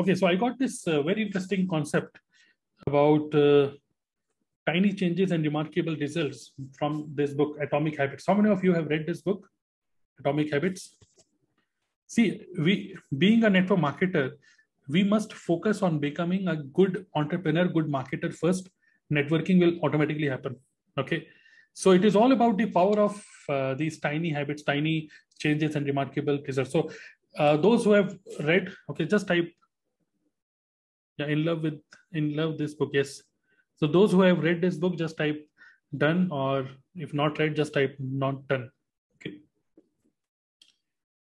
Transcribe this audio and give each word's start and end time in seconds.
okay, 0.00 0.14
so 0.14 0.26
I 0.26 0.34
got 0.34 0.58
this 0.58 0.86
uh, 0.86 1.02
very 1.02 1.22
interesting 1.22 1.68
concept 1.68 2.18
about 2.86 3.34
uh, 3.34 3.70
tiny 4.66 4.92
changes 4.92 5.30
and 5.30 5.44
remarkable 5.44 5.96
results 5.96 6.52
from 6.78 7.10
this 7.14 7.32
book, 7.32 7.56
Atomic 7.60 7.98
Habits. 7.98 8.24
How 8.26 8.34
many 8.34 8.50
of 8.50 8.62
you 8.64 8.72
have 8.72 8.86
read 8.86 9.06
this 9.06 9.22
book, 9.22 9.48
Atomic 10.20 10.52
Habits? 10.52 10.96
See, 12.06 12.42
we 12.58 12.96
being 13.16 13.44
a 13.44 13.50
network 13.50 13.80
marketer, 13.80 14.32
we 14.88 15.02
must 15.02 15.32
focus 15.32 15.82
on 15.82 15.98
becoming 15.98 16.48
a 16.48 16.56
good 16.56 17.06
entrepreneur, 17.14 17.66
good 17.68 17.86
marketer 17.86 18.34
first. 18.34 18.68
Networking 19.12 19.60
will 19.60 19.78
automatically 19.84 20.28
happen. 20.28 20.56
Okay. 20.98 21.26
So 21.74 21.92
it 21.92 22.04
is 22.04 22.16
all 22.16 22.32
about 22.32 22.58
the 22.58 22.66
power 22.66 22.98
of 23.00 23.24
uh, 23.48 23.74
these 23.74 23.98
tiny 23.98 24.30
habits, 24.30 24.62
tiny 24.62 25.08
changes 25.38 25.74
and 25.74 25.86
remarkable 25.86 26.38
results. 26.46 26.72
So 26.72 26.90
uh, 27.38 27.56
those 27.56 27.84
who 27.84 27.92
have 27.92 28.18
read, 28.40 28.70
okay, 28.90 29.06
just 29.06 29.26
type 29.26 29.50
yeah, 31.18 31.26
in 31.26 31.44
love 31.44 31.62
with 31.62 31.80
in 32.12 32.36
love 32.36 32.58
this 32.58 32.74
book. 32.74 32.90
Yes. 32.92 33.22
So 33.76 33.86
those 33.86 34.12
who 34.12 34.20
have 34.22 34.42
read 34.42 34.60
this 34.60 34.76
book, 34.76 34.96
just 34.96 35.16
type 35.16 35.46
done, 35.96 36.28
or 36.30 36.68
if 36.94 37.12
not 37.12 37.38
read, 37.38 37.56
just 37.56 37.74
type 37.74 37.96
not 37.98 38.46
done. 38.48 38.70
Okay. 39.16 39.38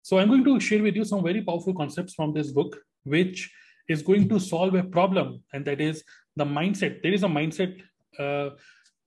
So 0.02 0.20
I'm 0.20 0.28
going 0.28 0.44
to 0.44 0.60
share 0.60 0.84
with 0.84 0.96
you 0.96 1.06
some 1.06 1.24
very 1.24 1.42
powerful 1.42 1.74
concepts 1.74 2.14
from 2.14 2.34
this 2.34 2.52
book, 2.52 2.78
which 3.04 3.52
is 3.88 4.02
going 4.02 4.30
to 4.30 4.40
solve 4.40 4.76
a 4.76 4.84
problem, 4.84 5.44
and 5.54 5.66
that 5.66 5.82
is 5.82 6.04
the 6.36 6.46
mindset. 6.46 7.02
There 7.02 7.14
is 7.14 7.24
a 7.24 7.28
mindset. 7.28 7.82
Uh, 8.18 8.52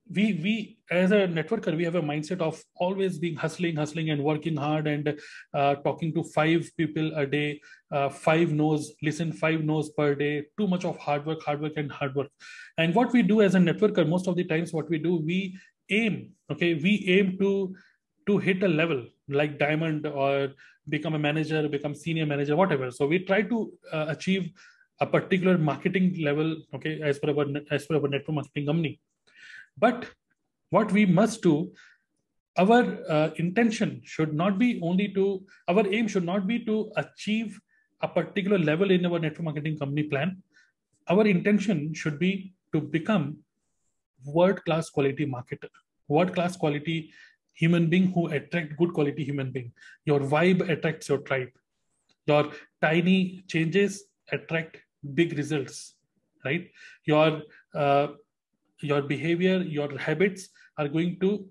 we 0.09 0.39
we 0.43 0.77
as 0.89 1.11
a 1.11 1.27
networker 1.27 1.75
we 1.75 1.83
have 1.83 1.95
a 1.95 2.01
mindset 2.01 2.39
of 2.41 2.61
always 2.75 3.17
being 3.17 3.35
hustling 3.35 3.75
hustling 3.75 4.09
and 4.09 4.23
working 4.23 4.55
hard 4.55 4.87
and 4.87 5.19
uh, 5.53 5.75
talking 5.75 6.13
to 6.13 6.23
five 6.23 6.69
people 6.77 7.13
a 7.15 7.25
day 7.25 7.59
uh, 7.91 8.09
five 8.09 8.51
no's 8.51 8.93
listen 9.01 9.31
five 9.31 9.63
no's 9.63 9.89
per 9.89 10.15
day 10.15 10.45
too 10.57 10.67
much 10.67 10.85
of 10.85 10.97
hard 10.97 11.25
work 11.25 11.41
hard 11.43 11.61
work 11.61 11.73
and 11.75 11.91
hard 11.91 12.15
work. 12.15 12.29
And 12.77 12.95
what 12.95 13.11
we 13.11 13.21
do 13.21 13.41
as 13.41 13.55
a 13.55 13.59
networker 13.59 14.07
most 14.07 14.27
of 14.27 14.35
the 14.35 14.45
times 14.45 14.71
what 14.71 14.89
we 14.89 14.97
do 14.97 15.17
we 15.17 15.57
aim 15.89 16.31
okay? 16.51 16.73
We 16.75 17.05
aim 17.07 17.37
to 17.39 17.75
to 18.27 18.37
hit 18.37 18.63
a 18.63 18.67
level 18.67 19.05
like 19.27 19.59
diamond 19.59 20.05
or 20.05 20.53
become 20.89 21.15
a 21.15 21.19
manager 21.19 21.67
become 21.67 21.93
senior 21.93 22.25
manager 22.25 22.55
whatever. 22.55 22.91
So 22.91 23.07
we 23.07 23.19
try 23.19 23.41
to 23.41 23.73
uh, 23.91 24.05
achieve 24.09 24.51
a 24.99 25.05
particular 25.05 25.57
marketing 25.57 26.17
level 26.21 26.55
okay? 26.75 27.01
As 27.01 27.19
per 27.19 27.31
our 27.31 27.45
as 27.71 27.85
per 27.85 27.95
our 27.95 28.07
network 28.07 28.35
marketing 28.35 28.67
company 28.67 29.01
but 29.77 30.07
what 30.69 30.91
we 30.91 31.05
must 31.05 31.41
do, 31.41 31.71
our 32.57 32.97
uh, 33.09 33.29
intention 33.37 34.01
should 34.03 34.33
not 34.33 34.57
be 34.57 34.79
only 34.81 35.07
to, 35.13 35.43
our 35.67 35.87
aim 35.93 36.07
should 36.07 36.25
not 36.25 36.47
be 36.47 36.59
to 36.65 36.91
achieve 36.95 37.59
a 38.01 38.07
particular 38.07 38.57
level 38.57 38.91
in 38.91 39.05
our 39.05 39.19
network 39.19 39.43
marketing 39.43 39.77
company 39.77 40.03
plan. 40.03 40.41
Our 41.07 41.25
intention 41.25 41.93
should 41.93 42.19
be 42.19 42.53
to 42.73 42.81
become 42.81 43.37
world-class 44.25 44.89
quality 44.89 45.25
marketer, 45.25 45.69
world-class 46.07 46.57
quality 46.57 47.11
human 47.53 47.87
being 47.89 48.11
who 48.11 48.27
attract 48.27 48.77
good 48.77 48.93
quality 48.93 49.23
human 49.23 49.51
being. 49.51 49.71
Your 50.05 50.19
vibe 50.19 50.67
attracts 50.69 51.09
your 51.09 51.19
tribe. 51.19 51.49
Your 52.25 52.51
tiny 52.81 53.43
changes 53.47 54.03
attract 54.31 54.77
big 55.13 55.37
results, 55.37 55.95
right? 56.43 56.69
Your 57.05 57.41
uh, 57.73 58.07
your 58.81 59.01
behavior 59.01 59.57
your 59.57 59.97
habits 59.97 60.49
are 60.77 60.87
going 60.87 61.19
to 61.19 61.45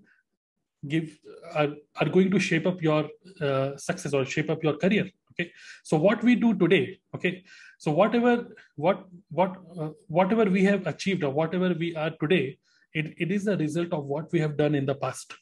give 0.87 1.17
are, 1.53 1.69
are 1.99 2.09
going 2.09 2.31
to 2.31 2.39
shape 2.39 2.65
up 2.67 2.81
your 2.81 3.09
uh, 3.41 3.75
success 3.77 4.13
or 4.13 4.25
shape 4.25 4.49
up 4.49 4.63
your 4.63 4.77
career 4.77 5.09
okay? 5.31 5.51
So 5.83 5.97
what 5.97 6.23
we 6.23 6.35
do 6.35 6.53
today 6.53 6.99
okay? 7.15 7.43
So 7.77 7.91
whatever 7.91 8.47
what 8.75 9.05
what 9.29 9.55
uh, 9.79 9.89
whatever 10.07 10.45
we 10.45 10.63
have 10.63 10.87
achieved 10.87 11.23
or 11.23 11.31
whatever 11.31 11.73
we 11.73 11.95
are 11.95 12.11
today 12.21 12.57
it, 12.93 13.13
it 13.17 13.31
is 13.31 13.45
the 13.45 13.57
result 13.57 13.93
of 13.93 14.05
what 14.05 14.31
we 14.31 14.39
have 14.39 14.57
done 14.57 14.73
in 14.73 14.85
the 14.85 14.95
past. 14.95 15.33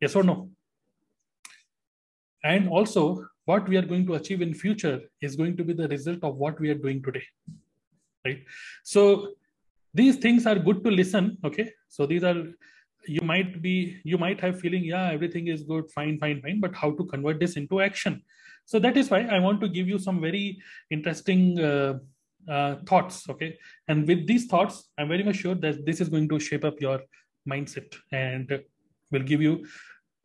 Yes 0.00 0.16
or 0.16 0.22
no? 0.22 0.50
And 2.44 2.68
also 2.68 3.24
what 3.44 3.68
we 3.68 3.76
are 3.76 3.82
going 3.82 4.06
to 4.06 4.14
achieve 4.14 4.40
in 4.42 4.54
future 4.54 5.00
is 5.20 5.36
going 5.36 5.56
to 5.56 5.64
be 5.64 5.72
the 5.72 5.88
result 5.88 6.22
of 6.22 6.36
what 6.36 6.58
we 6.60 6.70
are 6.70 6.74
doing 6.86 7.02
today 7.02 7.24
right? 8.24 8.44
So 8.82 9.34
these 9.94 10.16
things 10.16 10.46
are 10.46 10.58
good 10.58 10.82
to 10.84 10.90
listen 10.90 11.38
okay? 11.44 11.70
So 11.88 12.06
these 12.06 12.24
are 12.24 12.44
you 13.06 13.20
might 13.22 13.60
be 13.60 14.00
you 14.04 14.16
might 14.16 14.40
have 14.40 14.60
feeling 14.60 14.84
yeah 14.84 15.10
everything 15.10 15.48
is 15.48 15.64
good 15.64 15.90
fine 15.90 16.18
fine 16.18 16.40
fine 16.40 16.60
but 16.60 16.74
how 16.74 16.92
to 16.92 17.04
convert 17.04 17.40
this 17.40 17.56
into 17.56 17.80
action? 17.80 18.22
So 18.64 18.78
that 18.78 18.96
is 18.96 19.10
why 19.10 19.22
i 19.22 19.38
want 19.38 19.60
to 19.60 19.68
give 19.68 19.88
you 19.88 19.98
some 19.98 20.20
very 20.20 20.58
interesting 20.90 21.58
uh, 21.60 21.98
uh, 22.48 22.76
thoughts 22.86 23.28
okay? 23.28 23.58
And 23.88 24.06
with 24.06 24.26
these 24.26 24.46
thoughts 24.46 24.90
i'm 24.98 25.08
very 25.08 25.22
much 25.22 25.36
sure 25.36 25.54
that 25.56 25.84
this 25.84 26.00
is 26.00 26.08
going 26.08 26.28
to 26.28 26.38
shape 26.38 26.64
up 26.64 26.80
your 26.80 27.00
mindset 27.48 27.94
and 28.12 28.62
will 29.10 29.22
give 29.22 29.42
you 29.42 29.66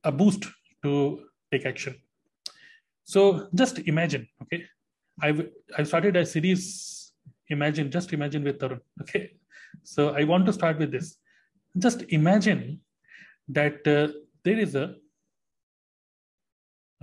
a 0.03 0.11
boost 0.11 0.45
to 0.83 1.23
take 1.51 1.65
action. 1.65 1.95
So 3.05 3.49
just 3.55 3.79
imagine 3.79 4.27
okay? 4.43 4.65
I've 5.21 5.49
i've 5.77 5.87
started 5.87 6.15
a 6.15 6.25
series 6.25 7.11
imagine 7.49 7.89
just 7.89 8.13
imagine 8.13 8.43
with 8.43 8.59
tarun 8.59 8.81
okay 9.01 9.31
so 9.83 10.09
I 10.09 10.23
want 10.23 10.45
to 10.47 10.53
start 10.53 10.79
with 10.79 10.91
this. 10.91 11.17
Just 11.77 12.03
imagine 12.09 12.81
that 13.49 13.87
uh, 13.87 14.13
there 14.43 14.59
is 14.59 14.75
a, 14.75 14.95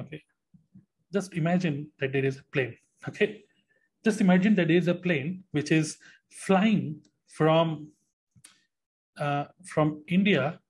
okay, 0.01 0.23
just 1.13 1.35
imagine 1.35 1.91
that 1.99 2.13
there 2.13 2.25
is 2.25 2.39
a 2.39 2.43
plane, 2.53 2.77
okay? 3.09 3.43
Just 4.05 4.21
imagine 4.21 4.55
that 4.57 4.69
there 4.69 4.77
is 4.77 4.89
a 4.89 4.95
plane 4.95 5.45
which 5.53 5.71
is 5.71 5.97
flying 6.31 7.01
from, 7.29 7.89
uh, 9.19 9.45
from 9.65 10.03
India, 10.09 10.61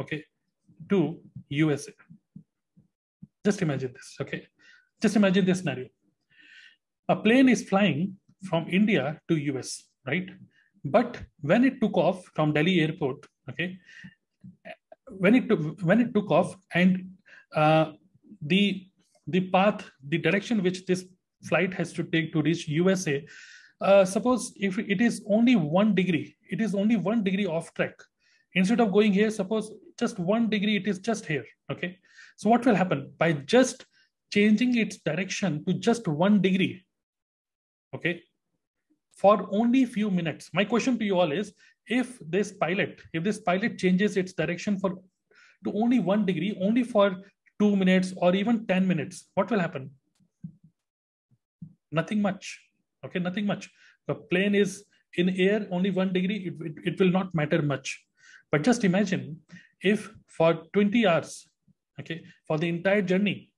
okay, 0.00 0.24
to 0.88 1.20
USA. 1.48 1.92
Just 3.44 3.62
imagine 3.62 3.92
this, 3.92 4.16
okay? 4.20 4.46
Just 5.00 5.16
imagine 5.16 5.44
this 5.44 5.58
scenario. 5.58 5.88
A 7.08 7.16
plane 7.16 7.48
is 7.48 7.68
flying 7.68 8.16
from 8.44 8.66
India 8.68 9.20
to 9.28 9.36
US 9.36 9.87
right? 10.08 10.28
But 10.84 11.20
when 11.40 11.64
it 11.64 11.80
took 11.80 11.96
off 11.96 12.24
from 12.34 12.52
Delhi 12.52 12.80
airport, 12.80 13.26
okay, 13.50 13.78
when 15.24 15.34
it 15.34 15.48
took 15.48 15.80
when 15.82 16.00
it 16.00 16.14
took 16.14 16.30
off 16.30 16.56
and 16.74 17.10
uh, 17.54 17.92
the 18.42 18.86
the 19.26 19.40
path, 19.50 19.90
the 20.08 20.18
direction 20.18 20.62
which 20.62 20.86
this 20.86 21.04
flight 21.44 21.74
has 21.74 21.92
to 21.94 22.04
take 22.04 22.32
to 22.32 22.42
reach 22.42 22.68
USA, 22.68 23.24
uh, 23.80 24.04
suppose 24.04 24.52
if 24.56 24.78
it 24.78 25.00
is 25.00 25.22
only 25.28 25.56
one 25.56 25.94
degree, 25.94 26.36
it 26.50 26.60
is 26.60 26.74
only 26.74 26.96
one 26.96 27.22
degree 27.22 27.46
off 27.46 27.72
track. 27.74 27.94
Instead 28.54 28.80
of 28.80 28.92
going 28.92 29.12
here, 29.12 29.30
suppose 29.30 29.70
just 29.98 30.18
one 30.18 30.48
degree, 30.48 30.76
it 30.76 30.88
is 30.88 30.98
just 30.98 31.26
here. 31.26 31.44
Okay. 31.70 31.98
So 32.36 32.48
what 32.48 32.64
will 32.64 32.74
happen 32.74 33.12
by 33.18 33.32
just 33.32 33.84
changing 34.32 34.76
its 34.76 34.98
direction 34.98 35.64
to 35.66 35.74
just 35.74 36.08
one 36.08 36.40
degree? 36.40 36.84
Okay 37.94 38.22
for 39.18 39.48
only 39.50 39.84
few 39.84 40.10
minutes. 40.10 40.50
My 40.52 40.64
question 40.64 40.98
to 40.98 41.04
you 41.04 41.18
all 41.18 41.32
is, 41.32 41.52
if 41.86 42.18
this 42.20 42.52
pilot, 42.52 43.00
if 43.12 43.24
this 43.24 43.40
pilot 43.40 43.78
changes 43.78 44.16
its 44.16 44.32
direction 44.32 44.78
for 44.78 44.90
to 45.64 45.72
only 45.72 45.98
one 45.98 46.24
degree, 46.24 46.56
only 46.62 46.84
for 46.84 47.16
two 47.58 47.74
minutes 47.74 48.14
or 48.16 48.34
even 48.34 48.66
10 48.66 48.86
minutes, 48.86 49.28
what 49.34 49.50
will 49.50 49.58
happen? 49.58 49.90
Nothing 51.90 52.22
much. 52.22 52.60
Okay, 53.04 53.18
nothing 53.18 53.46
much. 53.46 53.68
The 54.06 54.14
plane 54.14 54.54
is 54.54 54.84
in 55.16 55.30
air 55.30 55.66
only 55.70 55.90
one 55.90 56.12
degree, 56.12 56.46
it, 56.48 56.54
it, 56.66 56.92
it 56.92 57.00
will 57.00 57.10
not 57.10 57.34
matter 57.34 57.60
much. 57.62 58.00
But 58.52 58.62
just 58.62 58.84
imagine 58.84 59.40
if 59.82 60.10
for 60.26 60.62
20 60.72 61.06
hours, 61.06 61.48
okay, 62.00 62.22
for 62.46 62.58
the 62.58 62.68
entire 62.68 63.02
journey, 63.02 63.50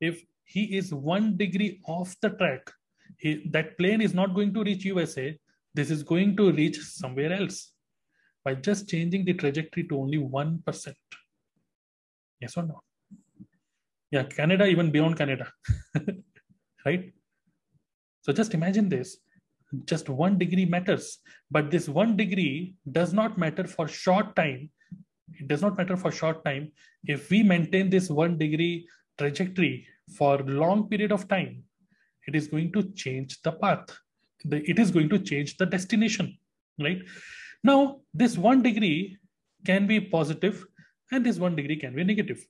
if 0.00 0.22
he 0.44 0.76
is 0.76 0.94
one 0.94 1.36
degree 1.36 1.80
off 1.86 2.16
the 2.22 2.30
track, 2.30 2.70
he, 3.18 3.48
that 3.50 3.76
plane 3.78 4.00
is 4.00 4.14
not 4.14 4.34
going 4.34 4.52
to 4.54 4.62
reach 4.62 4.84
USA. 4.84 5.38
This 5.74 5.90
is 5.90 6.02
going 6.02 6.36
to 6.36 6.52
reach 6.52 6.78
somewhere 6.78 7.32
else 7.32 7.72
by 8.44 8.54
just 8.54 8.88
changing 8.88 9.24
the 9.24 9.34
trajectory 9.34 9.84
to 9.88 9.98
only 9.98 10.18
1%. 10.18 10.94
Yes 12.40 12.56
or 12.56 12.62
no? 12.62 12.82
Yeah, 14.10 14.24
Canada, 14.24 14.66
even 14.66 14.90
beyond 14.90 15.18
Canada, 15.18 15.50
right? 16.86 17.12
So 18.22 18.32
just 18.32 18.54
imagine 18.54 18.88
this 18.88 19.18
just 19.84 20.08
one 20.08 20.38
degree 20.38 20.64
matters, 20.64 21.18
but 21.50 21.70
this 21.70 21.88
one 21.88 22.16
degree 22.16 22.74
does 22.90 23.12
not 23.12 23.36
matter 23.36 23.64
for 23.64 23.88
short 23.88 24.34
time. 24.36 24.70
It 25.32 25.48
does 25.48 25.60
not 25.60 25.76
matter 25.76 25.96
for 25.96 26.12
short 26.12 26.44
time. 26.44 26.72
If 27.04 27.30
we 27.30 27.42
maintain 27.42 27.90
this 27.90 28.08
one 28.08 28.38
degree 28.38 28.88
trajectory 29.18 29.86
for 30.16 30.38
long 30.38 30.88
period 30.88 31.12
of 31.12 31.28
time, 31.28 31.64
it 32.26 32.34
is 32.34 32.48
going 32.48 32.72
to 32.72 32.82
change 33.04 33.40
the 33.42 33.52
path. 33.52 33.86
it 34.70 34.78
is 34.78 34.90
going 34.94 35.08
to 35.08 35.18
change 35.28 35.56
the 35.60 35.66
destination, 35.66 36.26
right? 36.86 37.00
Now, 37.64 38.00
this 38.14 38.36
one 38.38 38.62
degree 38.62 39.16
can 39.64 39.86
be 39.86 39.98
positive 40.00 40.64
and 41.10 41.26
this 41.26 41.38
one 41.38 41.56
degree 41.56 41.76
can 41.76 41.94
be 41.94 42.04
negative. 42.04 42.44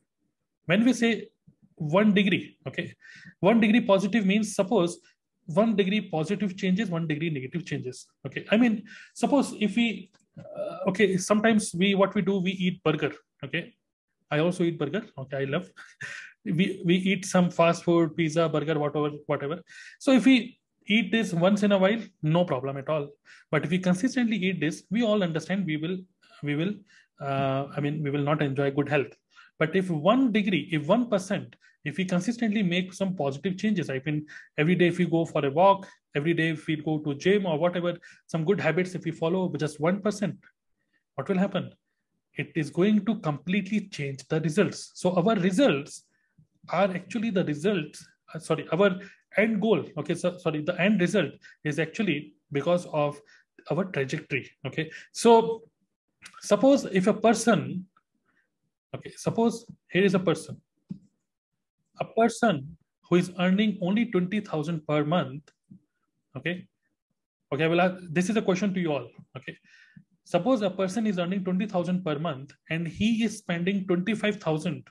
When 0.67 0.85
we 0.85 0.93
say 0.93 1.29
one 1.77 2.13
degree 2.15 2.57
okay 2.67 2.95
one 3.41 3.61
degree 3.61 3.81
positive 3.81 4.25
means 4.25 4.55
suppose 4.55 4.99
one 5.47 5.77
degree 5.77 6.01
positive 6.01 6.57
changes 6.57 6.89
one 6.91 7.07
degree 7.07 7.31
negative 7.31 7.65
changes 7.65 8.07
okay 8.27 8.45
i 8.51 8.57
mean 8.57 8.83
suppose 9.15 9.55
if 9.61 9.77
we 9.77 10.11
uh, 10.39 10.79
okay 10.89 11.17
sometimes 11.17 11.75
we 11.75 11.95
what 11.95 12.15
we 12.15 12.23
do 12.23 12.41
we 12.41 12.53
eat 12.53 12.83
burger 12.83 13.13
okay 13.45 13.75
i 14.31 14.39
also 14.39 14.65
eat 14.65 14.79
burger 14.79 15.05
okay 15.19 15.39
i 15.39 15.45
love 15.45 15.71
we 16.55 16.83
we 16.85 16.97
eat 16.97 17.25
some 17.25 17.51
fast 17.51 17.85
food 17.85 18.17
pizza 18.17 18.49
burger 18.49 18.79
whatever 18.79 19.11
whatever. 19.27 19.63
So 19.99 20.13
if 20.13 20.25
we 20.25 20.59
eat 20.87 21.11
this 21.11 21.33
once 21.33 21.63
in 21.63 21.73
a 21.73 21.79
while 21.79 22.01
no 22.23 22.45
problem 22.45 22.77
at 22.77 22.89
all. 22.89 23.09
But 23.51 23.65
if 23.65 23.71
we 23.71 23.79
consistently 23.79 24.37
eat 24.37 24.61
this 24.61 24.85
we 24.91 25.03
all 25.03 25.23
understand 25.23 25.67
we 25.67 25.77
will 25.77 25.99
we 26.43 26.55
will 26.55 26.75
uh, 27.21 27.67
i 27.77 27.81
mean 27.81 28.03
we 28.03 28.11
will 28.11 28.23
not 28.23 28.43
enjoy 28.43 28.71
good 28.71 28.89
health. 28.89 29.15
But 29.59 29.75
if 29.75 29.89
one 29.91 30.33
degree 30.33 30.69
if 30.73 30.87
one 30.87 31.09
percent 31.09 31.57
if 31.85 31.97
we 31.99 32.05
consistently 32.05 32.63
make 32.63 32.93
some 32.93 33.15
positive 33.15 33.57
changes 33.57 33.89
i 33.91 34.01
mean 34.05 34.27
every 34.59 34.75
day 34.75 34.89
if 34.89 34.99
we 34.99 35.05
go 35.07 35.25
for 35.25 35.47
a 35.47 35.51
walk 35.51 35.87
every 36.17 36.35
day 36.35 36.49
if 36.51 36.67
we 36.67 36.75
go 36.77 36.99
to 36.99 37.15
gym 37.15 37.47
or 37.47 37.59
whatever 37.59 37.97
some 38.27 38.45
good 38.45 38.61
habits 38.61 38.97
if 38.97 39.05
we 39.05 39.13
follow 39.13 39.43
just 39.57 39.79
one 39.79 40.01
percent 40.01 40.37
what 41.17 41.29
will 41.29 41.39
happen? 41.39 41.73
It 42.35 42.53
is 42.55 42.71
going 42.71 43.05
to 43.07 43.17
completely 43.21 43.89
change 43.89 44.29
the 44.29 44.41
results. 44.41 44.93
So 44.95 45.17
our 45.17 45.35
results 45.37 46.05
are 46.71 46.91
actually 46.91 47.31
the 47.31 47.45
results 47.45 48.07
uh, 48.35 48.39
sorry 48.39 48.67
our 48.73 48.99
end 49.37 49.61
goal 49.61 49.85
okay 49.99 50.15
so 50.15 50.37
sorry 50.39 50.63
the 50.63 50.81
end 50.81 51.01
result 51.01 51.31
is 51.65 51.79
actually 51.79 52.35
because 52.53 52.87
of 52.87 53.21
our 53.71 53.85
trajectory 53.85 54.51
okay. 54.67 54.91
So 55.13 55.63
suppose 56.41 56.85
if 56.87 57.07
a 57.07 57.15
person 57.15 57.87
okay 58.95 59.13
suppose 59.17 59.67
here 59.91 60.05
is 60.05 60.15
a 60.15 60.19
person. 60.19 60.61
A 62.01 62.05
person 62.05 62.77
who 63.09 63.17
is 63.17 63.33
earning 63.39 63.79
only 63.81 64.11
20000 64.11 64.87
per 64.87 65.05
month 65.05 65.51
okay. 66.37 66.67
Okay 67.53 67.69
well 67.69 67.99
this 68.11 68.29
is 68.29 68.37
a 68.37 68.43
question 68.43 68.75
to 68.75 68.81
you 68.81 68.93
all 68.93 69.09
okay. 69.37 69.57
Suppose 70.25 70.63
a 70.63 70.71
person 70.71 71.07
is 71.07 71.19
earning 71.19 71.45
20000 71.45 72.05
per 72.05 72.19
month 72.19 72.53
and 72.71 72.87
he 72.87 73.25
is 73.25 73.39
spending 73.39 73.87
25000 73.87 74.83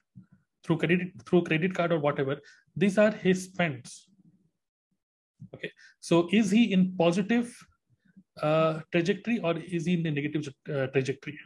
through 0.66 0.78
credit 0.84 1.02
through 1.30 1.44
credit 1.44 1.74
card 1.80 1.92
or 1.92 2.00
whatever 2.00 2.38
these 2.76 2.98
are 2.98 3.12
his 3.12 3.46
spends 3.46 4.08
okay. 5.54 5.72
So 6.00 6.28
is 6.32 6.52
he 6.52 6.72
in 6.74 6.96
positive 6.98 7.56
uh, 8.42 8.80
trajectory 8.92 9.40
or 9.40 9.58
is 9.58 9.86
he 9.86 9.94
in 9.94 10.04
the 10.04 10.12
negative 10.12 10.48
uh, 10.70 10.88
trajectory? 10.88 11.40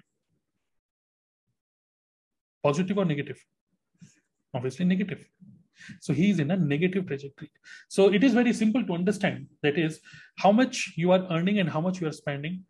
Positive 2.63 2.98
or 2.98 3.06
negative? 3.06 3.44
Obviously 4.54 4.86
negative. 4.86 5.25
So 6.01 6.13
he 6.13 6.30
is 6.30 6.39
in 6.39 6.51
a 6.51 6.57
negative 6.57 7.07
trajectory. 7.07 7.51
So 7.88 8.12
it 8.12 8.24
is 8.24 8.33
very 8.33 8.51
simple 8.51 8.83
to 8.86 8.94
understand. 8.94 9.48
That 9.63 9.77
is 9.77 10.01
how 10.38 10.51
much 10.51 10.94
you 10.98 11.12
are 11.12 11.25
earning 11.31 11.60
and 11.60 11.69
how 11.69 11.80
much 11.81 12.01
you 12.01 12.07
are 12.07 12.18
spending 12.24 12.65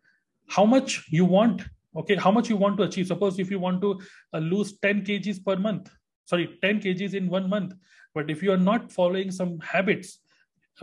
how 0.48 0.64
much 0.64 1.04
you 1.08 1.24
want 1.24 1.62
okay 1.96 2.16
how 2.16 2.30
much 2.30 2.48
you 2.48 2.56
want 2.56 2.76
to 2.76 2.82
achieve. 2.82 3.06
Suppose 3.06 3.38
if 3.38 3.50
you 3.52 3.60
want 3.60 3.80
to 3.82 4.00
uh, 4.34 4.38
lose 4.38 4.76
10 4.78 5.04
kgs 5.04 5.44
per 5.44 5.56
month 5.56 5.90
sorry 6.30 6.46
10 6.62 6.80
kgs 6.86 7.14
in 7.20 7.28
one 7.36 7.48
month. 7.54 7.74
But 8.14 8.30
if 8.34 8.42
you 8.42 8.52
are 8.52 8.64
not 8.70 8.90
following 8.98 9.30
some 9.40 9.52
habits 9.74 10.18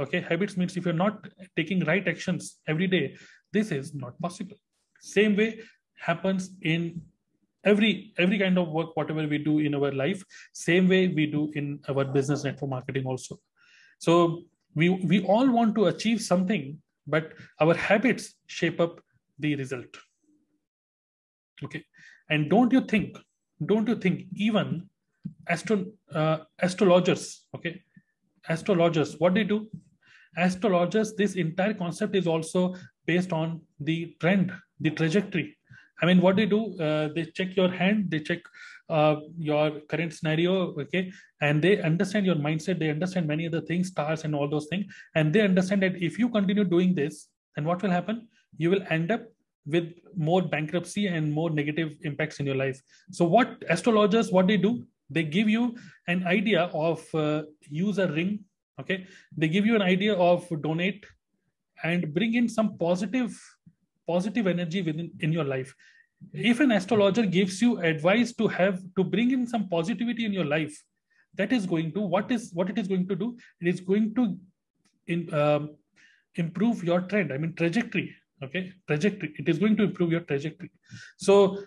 okay 0.03 0.21
habits 0.29 0.55
means 0.59 0.77
if 0.77 0.85
you're 0.85 1.01
not 1.05 1.27
taking 1.59 1.83
right 1.91 2.07
actions 2.13 2.57
every 2.67 2.88
day 2.95 3.05
this 3.51 3.71
is 3.71 3.94
not 3.94 4.19
possible. 4.25 4.57
Same 5.01 5.35
way 5.35 5.49
happens 6.07 6.49
in 6.61 7.01
every 7.63 7.91
every 8.23 8.38
kind 8.39 8.57
of 8.61 8.69
work 8.79 8.95
whatever 8.95 9.27
we 9.27 9.38
do 9.38 9.59
in 9.59 9.75
our 9.77 9.91
life 9.91 10.23
same 10.53 10.88
way 10.88 11.07
we 11.19 11.25
do 11.25 11.51
in 11.61 11.79
our 11.89 12.05
business 12.17 12.44
network 12.44 12.69
marketing 12.75 13.05
also. 13.05 13.39
So 13.99 14.44
we 14.75 14.89
we 15.11 15.21
all 15.35 15.49
want 15.59 15.75
to 15.75 15.88
achieve 15.94 16.21
something 16.21 16.65
but 17.15 17.33
our 17.59 17.73
habits 17.73 18.35
shape 18.47 18.79
up 18.85 18.99
the 19.39 19.55
result. 19.55 19.97
Okay. 21.63 21.83
And 22.29 22.49
don't 22.49 22.71
you 22.73 22.81
think 22.81 23.17
don't 23.65 23.88
you 23.88 23.95
think 23.95 24.25
even 24.33 24.89
astro 25.47 25.85
uh, 26.13 26.38
astrologers 26.59 27.45
okay? 27.56 27.81
Astrologers 28.50 29.15
what 29.19 29.33
they 29.33 29.44
do? 29.44 29.68
Astrologers 30.38 31.15
this 31.15 31.35
entire 31.35 31.74
concept 31.74 32.15
is 32.15 32.27
also 32.27 32.75
based 33.06 33.33
on 33.33 33.62
the 33.79 34.15
trend 34.19 34.51
the 34.79 34.91
trajectory. 34.91 35.57
I 36.01 36.06
mean 36.06 36.21
what 36.21 36.35
they 36.35 36.45
do 36.45 36.79
uh, 36.79 37.09
they 37.13 37.25
check 37.25 37.56
your 37.56 37.69
hand 37.69 38.12
they 38.12 38.19
check 38.19 38.39
uh, 38.89 39.18
your 39.38 39.81
current 39.89 40.13
scenario 40.13 40.74
okay? 40.79 41.12
And 41.41 41.62
they 41.62 41.81
understand 41.81 42.25
your 42.25 42.35
mindset 42.35 42.80
they 42.80 42.89
understand 42.89 43.27
many 43.27 43.47
other 43.47 43.62
things 43.62 43.88
stars 43.89 44.23
and 44.23 44.35
all 44.35 44.50
those 44.50 44.68
things. 44.68 44.85
And 45.15 45.33
they 45.33 45.41
understand 45.41 45.81
that 45.83 45.95
if 46.01 46.19
you 46.19 46.30
continue 46.30 46.63
doing 46.63 46.94
this 46.95 47.27
then 47.56 47.65
what 47.65 47.81
will 47.81 47.89
happen? 47.89 48.27
You 48.57 48.69
will 48.69 48.83
end 48.89 49.12
up 49.12 49.23
with 49.65 49.91
more 50.15 50.41
bankruptcy 50.41 51.07
and 51.07 51.31
more 51.31 51.50
negative 51.50 51.97
impacts 52.03 52.39
in 52.39 52.45
your 52.45 52.56
life. 52.56 52.81
So 53.12 53.25
what 53.25 53.63
astrologers 53.69 54.31
what 54.31 54.47
they 54.47 54.57
do 54.57 54.85
they 55.09 55.24
give 55.24 55.50
you 55.50 55.75
an 56.07 56.25
idea 56.27 56.63
of 56.74 57.04
uh, 57.15 57.44
use 57.69 57.98
a 57.98 58.07
ring 58.07 58.39
okay? 58.80 59.06
They 59.36 59.48
give 59.48 59.65
you 59.65 59.75
an 59.75 59.81
idea 59.81 60.13
of 60.13 60.48
donate 60.62 61.06
and 61.83 62.13
bring 62.13 62.36
in 62.36 62.50
some 62.50 62.77
positive 62.77 63.39
positive 64.07 64.48
energy 64.48 64.81
within 64.81 65.12
in 65.19 65.31
your 65.31 65.44
life. 65.44 65.74
If 66.33 66.59
an 66.59 66.71
astrologer 66.71 67.25
gives 67.25 67.62
you 67.62 67.80
advice 67.80 68.33
to 68.36 68.48
have 68.48 68.81
to 68.98 69.04
bring 69.04 69.31
in 69.31 69.45
some 69.45 69.68
positivity 69.69 70.25
in 70.25 70.33
your 70.33 70.45
life 70.45 70.75
that 71.36 71.51
is 71.54 71.65
going 71.65 71.92
to 71.94 72.01
what 72.01 72.31
is 72.31 72.51
what 72.54 72.69
it 72.69 72.77
is 72.77 72.88
going 72.88 73.07
to 73.07 73.15
do? 73.15 73.38
It 73.62 73.68
is 73.68 73.80
going 73.81 74.15
to 74.15 74.38
in, 75.07 75.33
um, 75.33 75.75
improve 76.36 76.83
your 76.83 77.01
trend 77.01 77.31
i 77.33 77.38
mean 77.38 77.54
trajectory 77.56 78.13
okay? 78.44 78.71
Trajectory. 78.88 79.33
It 79.38 79.50
is 79.50 79.59
going 79.59 79.75
to 79.77 79.83
improve 79.83 80.12
your 80.12 80.21
trajectory. 80.21 80.71
So 81.18 81.59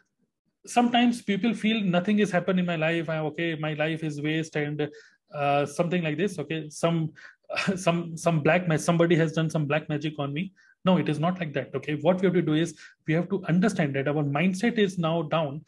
sometimes 0.66 1.22
people 1.22 1.54
feel 1.54 1.80
nothing 1.80 2.18
is 2.18 2.30
happening 2.30 2.60
in 2.60 2.66
my 2.66 2.76
life. 2.76 3.08
I, 3.08 3.18
okay 3.18 3.56
my 3.56 3.74
life 3.74 4.04
is 4.04 4.20
waste 4.20 4.56
and 4.56 4.88
uh, 5.34 5.66
something 5.66 6.02
like 6.02 6.16
this 6.16 6.38
okay? 6.38 6.68
Some 6.70 7.12
some 7.76 8.16
some 8.16 8.40
black 8.40 8.66
somebody 8.78 9.16
has 9.16 9.32
done 9.32 9.50
some 9.50 9.66
black 9.66 9.88
magic 9.88 10.14
on 10.18 10.32
me. 10.32 10.52
No 10.84 10.98
it 10.98 11.08
is 11.08 11.18
not 11.18 11.38
like 11.40 11.52
that 11.54 11.74
okay? 11.74 11.94
What 11.96 12.20
we 12.20 12.26
have 12.26 12.34
to 12.34 12.42
do 12.42 12.54
is 12.54 12.74
we 13.06 13.14
have 13.14 13.28
to 13.30 13.42
understand 13.48 13.94
that 13.96 14.08
our 14.08 14.24
mindset 14.24 14.78
is 14.78 14.98
now 14.98 15.22
down. 15.22 15.64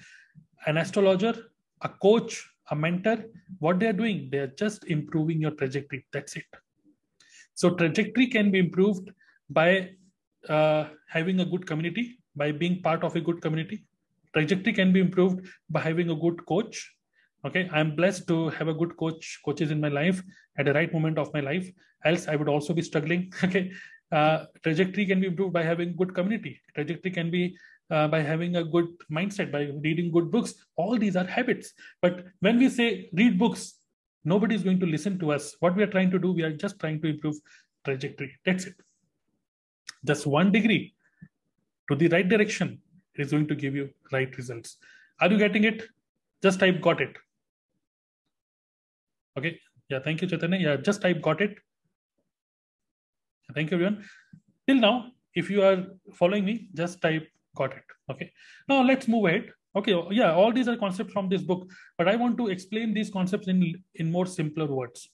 An 0.66 0.76
astrologer 0.76 1.34
a 1.82 1.88
coach 1.88 2.48
a 2.70 2.76
mentor 2.76 3.24
what 3.58 3.80
they 3.80 3.86
are 3.88 3.92
doing 3.92 4.28
they 4.30 4.38
are 4.38 4.52
just 4.58 4.84
improving 4.84 5.40
your 5.40 5.50
trajectory. 5.52 6.06
That's 6.12 6.36
it. 6.36 6.44
So 7.54 7.70
trajectory 7.70 8.28
can 8.28 8.50
be 8.50 8.58
improved 8.58 9.10
by 9.50 9.90
uh, 10.48 10.86
having 11.08 11.40
a 11.40 11.44
good 11.44 11.66
community 11.66 12.18
by 12.34 12.52
being 12.52 12.80
part 12.82 13.04
of 13.04 13.14
a 13.16 13.20
good 13.20 13.42
community 13.42 13.84
trajectory 14.34 14.72
can 14.72 14.92
be 14.92 15.00
improved 15.00 15.46
by 15.70 15.80
having 15.80 16.10
a 16.10 16.14
good 16.14 16.44
coach. 16.46 16.90
Okay 17.44 17.68
i'm 17.72 17.96
blessed 17.96 18.28
to 18.28 18.48
have 18.50 18.68
a 18.68 18.74
good 18.74 18.96
coach 18.96 19.40
coaches 19.44 19.72
in 19.72 19.80
my 19.80 19.88
life 19.88 20.22
at 20.58 20.66
the 20.66 20.72
right 20.72 20.92
moment 20.92 21.18
of 21.18 21.32
my 21.34 21.40
life. 21.40 21.70
Else 22.04 22.28
i 22.28 22.36
would 22.36 22.48
also 22.48 22.72
be 22.72 22.82
struggling. 22.82 23.32
Okay 23.44 23.70
uh, 24.12 24.44
trajectory 24.62 25.06
can 25.06 25.20
be 25.20 25.26
improved 25.26 25.52
by 25.52 25.62
having 25.62 25.96
good 25.96 26.14
community. 26.14 26.60
Trajectory 26.74 27.10
can 27.10 27.30
be 27.30 27.56
uh, 27.90 28.08
by 28.08 28.20
having 28.20 28.56
a 28.56 28.64
good 28.64 28.88
mindset 29.10 29.50
by 29.50 29.62
reading 29.82 30.10
good 30.12 30.30
books. 30.30 30.54
All 30.76 30.98
these 30.98 31.16
are 31.16 31.24
habits. 31.24 31.72
But 32.00 32.24
when 32.40 32.58
we 32.58 32.68
say 32.68 33.08
read 33.12 33.38
books 33.38 33.74
nobody 34.24 34.54
is 34.54 34.62
going 34.62 34.80
to 34.80 34.86
listen 34.86 35.18
to 35.18 35.32
us. 35.32 35.56
What 35.60 35.76
we 35.76 35.82
are 35.82 35.92
trying 35.94 36.10
to 36.10 36.18
do 36.18 36.32
we 36.32 36.42
are 36.42 36.52
just 36.52 36.78
trying 36.78 37.00
to 37.02 37.08
improve 37.08 37.36
trajectory. 37.84 38.38
That's 38.44 38.66
it. 38.66 38.74
Just 40.04 40.26
one 40.26 40.52
degree 40.52 40.94
to 41.90 41.96
the 41.96 42.08
right 42.08 42.28
direction 42.28 42.80
it 43.14 43.22
is 43.22 43.30
going 43.30 43.48
to 43.48 43.54
give 43.54 43.74
you 43.74 43.90
right 44.12 44.36
results. 44.36 44.76
Are 45.20 45.30
you 45.30 45.38
getting 45.38 45.64
it? 45.64 45.82
Just 46.42 46.60
type 46.60 46.80
got 46.80 47.00
it. 47.00 47.16
Okay. 49.38 49.58
Yeah, 49.88 50.00
thank 50.00 50.22
you, 50.22 50.28
Chaitanya. 50.28 50.58
Yeah, 50.58 50.76
just 50.76 51.02
type 51.02 51.20
got 51.20 51.40
it. 51.40 51.58
Thank 53.54 53.70
you, 53.70 53.76
everyone. 53.76 54.04
Till 54.66 54.76
now, 54.76 55.12
if 55.34 55.50
you 55.50 55.62
are 55.62 55.84
following 56.14 56.44
me, 56.44 56.68
just 56.74 57.00
type 57.00 57.28
got 57.54 57.72
it. 57.72 57.84
Okay. 58.10 58.32
Now 58.68 58.82
let's 58.82 59.08
move 59.08 59.26
ahead. 59.26 59.50
Okay. 59.76 59.94
Yeah, 60.10 60.34
all 60.34 60.52
these 60.52 60.68
are 60.68 60.76
concepts 60.76 61.12
from 61.12 61.28
this 61.28 61.42
book, 61.42 61.70
but 61.98 62.08
I 62.08 62.16
want 62.16 62.36
to 62.38 62.48
explain 62.48 62.94
these 62.94 63.10
concepts 63.10 63.48
in, 63.48 63.82
in 63.94 64.10
more 64.10 64.26
simpler 64.26 64.66
words. 64.66 65.08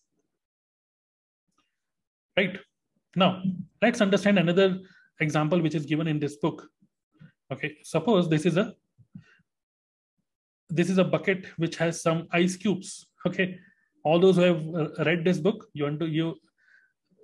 Right. 2.37 2.59
Now, 3.17 3.43
let's 3.83 4.01
understand 4.01 4.39
another 4.39 4.79
example 5.21 5.61
which 5.61 5.75
is 5.75 5.87
given 5.87 6.07
in 6.07 6.21
this 6.21 6.37
book 6.37 6.69
okay 7.53 7.77
suppose 7.83 8.29
this 8.29 8.47
is 8.47 8.57
a 8.57 8.75
this 10.71 10.91
is 10.91 10.99
a 10.99 11.05
bucket 11.05 11.47
which 11.57 11.77
has 11.77 12.03
some 12.03 12.29
ice 12.33 12.57
cubes. 12.57 13.09
Okay 13.27 13.59
all 14.05 14.21
those 14.21 14.37
who 14.37 14.43
have 14.43 14.63
uh, 14.75 15.05
read 15.05 15.25
this 15.25 15.39
book 15.39 15.67
you 15.73 15.85
want 15.85 15.99
to 16.01 16.07
you 16.07 16.35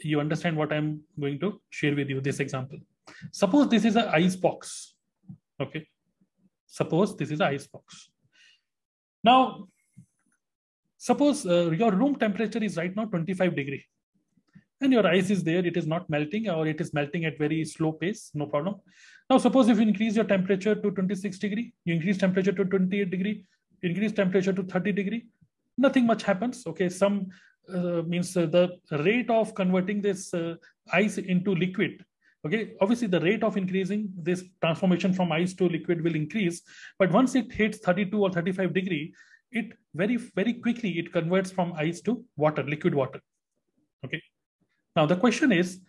you 0.00 0.18
understand 0.18 0.56
what 0.56 0.72
i'm 0.72 1.00
going 1.20 1.38
to 1.38 1.60
share 1.70 1.94
with 1.94 2.08
you 2.08 2.20
this 2.20 2.40
example. 2.40 2.78
Suppose 3.32 3.68
this 3.68 3.84
is 3.84 3.96
an 3.96 4.08
ice 4.08 4.36
box. 4.36 4.94
Okay 5.60 5.86
suppose 6.66 7.16
this 7.16 7.30
is 7.30 7.40
an 7.40 7.48
ice 7.48 7.66
box. 7.66 8.10
Now 9.22 9.68
suppose 10.98 11.46
uh, 11.46 11.70
your 11.70 11.92
room 11.92 12.16
temperature 12.16 12.62
is 12.64 12.76
right 12.76 12.94
now 12.96 13.04
25 13.04 13.54
degree 13.54 13.84
and 14.80 14.92
your 14.92 15.06
ice 15.06 15.30
is 15.30 15.44
there, 15.44 15.64
it 15.64 15.76
is 15.76 15.86
not 15.86 16.08
melting 16.10 16.48
or 16.48 16.66
it 16.66 16.80
is 16.80 16.92
melting 16.92 17.24
at 17.24 17.38
very 17.38 17.64
slow 17.64 17.92
pace, 17.92 18.30
no 18.34 18.46
problem. 18.46 18.76
Now, 19.30 19.38
suppose 19.38 19.68
if 19.68 19.78
you 19.78 19.86
increase 19.86 20.16
your 20.16 20.24
temperature 20.24 20.74
to 20.74 20.90
26 20.90 21.38
degree, 21.38 21.72
you 21.84 21.94
increase 21.94 22.18
temperature 22.18 22.52
to 22.52 22.64
28 22.64 23.10
degree, 23.10 23.44
increase 23.82 24.12
temperature 24.12 24.52
to 24.52 24.62
30 24.62 24.92
degree, 24.92 25.26
nothing 25.78 26.06
much 26.06 26.22
happens. 26.22 26.66
Okay, 26.66 26.88
some 26.88 27.28
uh, 27.72 28.02
means 28.02 28.36
uh, 28.36 28.46
the 28.46 28.78
rate 29.02 29.30
of 29.30 29.54
converting 29.54 30.02
this 30.02 30.34
uh, 30.34 30.56
ice 30.92 31.18
into 31.18 31.54
liquid. 31.54 32.04
Okay, 32.46 32.74
obviously 32.82 33.08
the 33.08 33.20
rate 33.20 33.42
of 33.42 33.56
increasing 33.56 34.10
this 34.18 34.44
transformation 34.60 35.14
from 35.14 35.32
ice 35.32 35.54
to 35.54 35.66
liquid 35.66 36.02
will 36.02 36.14
increase, 36.14 36.60
but 36.98 37.10
once 37.10 37.34
it 37.34 37.50
hits 37.50 37.78
32 37.78 38.20
or 38.22 38.30
35 38.30 38.74
degree, 38.74 39.14
it 39.50 39.72
very 39.94 40.16
very 40.16 40.52
quickly 40.52 40.98
it 40.98 41.10
converts 41.10 41.50
from 41.50 41.72
ice 41.74 42.02
to 42.02 42.22
water, 42.36 42.62
liquid 42.64 42.94
water. 42.94 43.20
Okay, 44.04 44.20
now 44.96 45.06
the 45.06 45.16
question 45.16 45.52
is, 45.52 45.80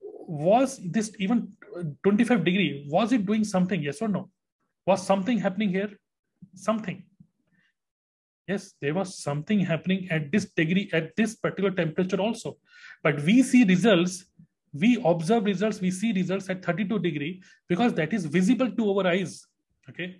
was 0.00 0.78
this 0.84 1.12
even 1.18 1.52
uh, 1.76 1.82
25 2.04 2.44
degree, 2.44 2.86
was 2.88 3.12
it 3.12 3.26
doing 3.26 3.44
something, 3.44 3.82
yes 3.82 4.00
or 4.00 4.08
no? 4.08 4.30
Was 4.86 5.04
something 5.04 5.38
happening 5.38 5.70
here? 5.70 5.90
Something. 6.54 7.04
Yes, 8.46 8.74
there 8.80 8.94
was 8.94 9.18
something 9.18 9.60
happening 9.60 10.08
at 10.10 10.32
this 10.32 10.46
degree, 10.46 10.90
at 10.92 11.14
this 11.16 11.36
particular 11.36 11.70
temperature 11.70 12.20
also. 12.20 12.58
But 13.02 13.22
we 13.22 13.42
see 13.42 13.64
results, 13.64 14.24
we 14.72 15.00
observe 15.04 15.44
results, 15.44 15.80
we 15.80 15.90
see 15.90 16.12
results 16.12 16.48
at 16.50 16.64
32 16.64 16.98
degree 16.98 17.42
because 17.68 17.94
that 17.94 18.12
is 18.12 18.26
visible 18.26 18.70
to 18.70 18.90
our 18.90 19.06
eyes. 19.06 19.46
Okay. 19.88 20.16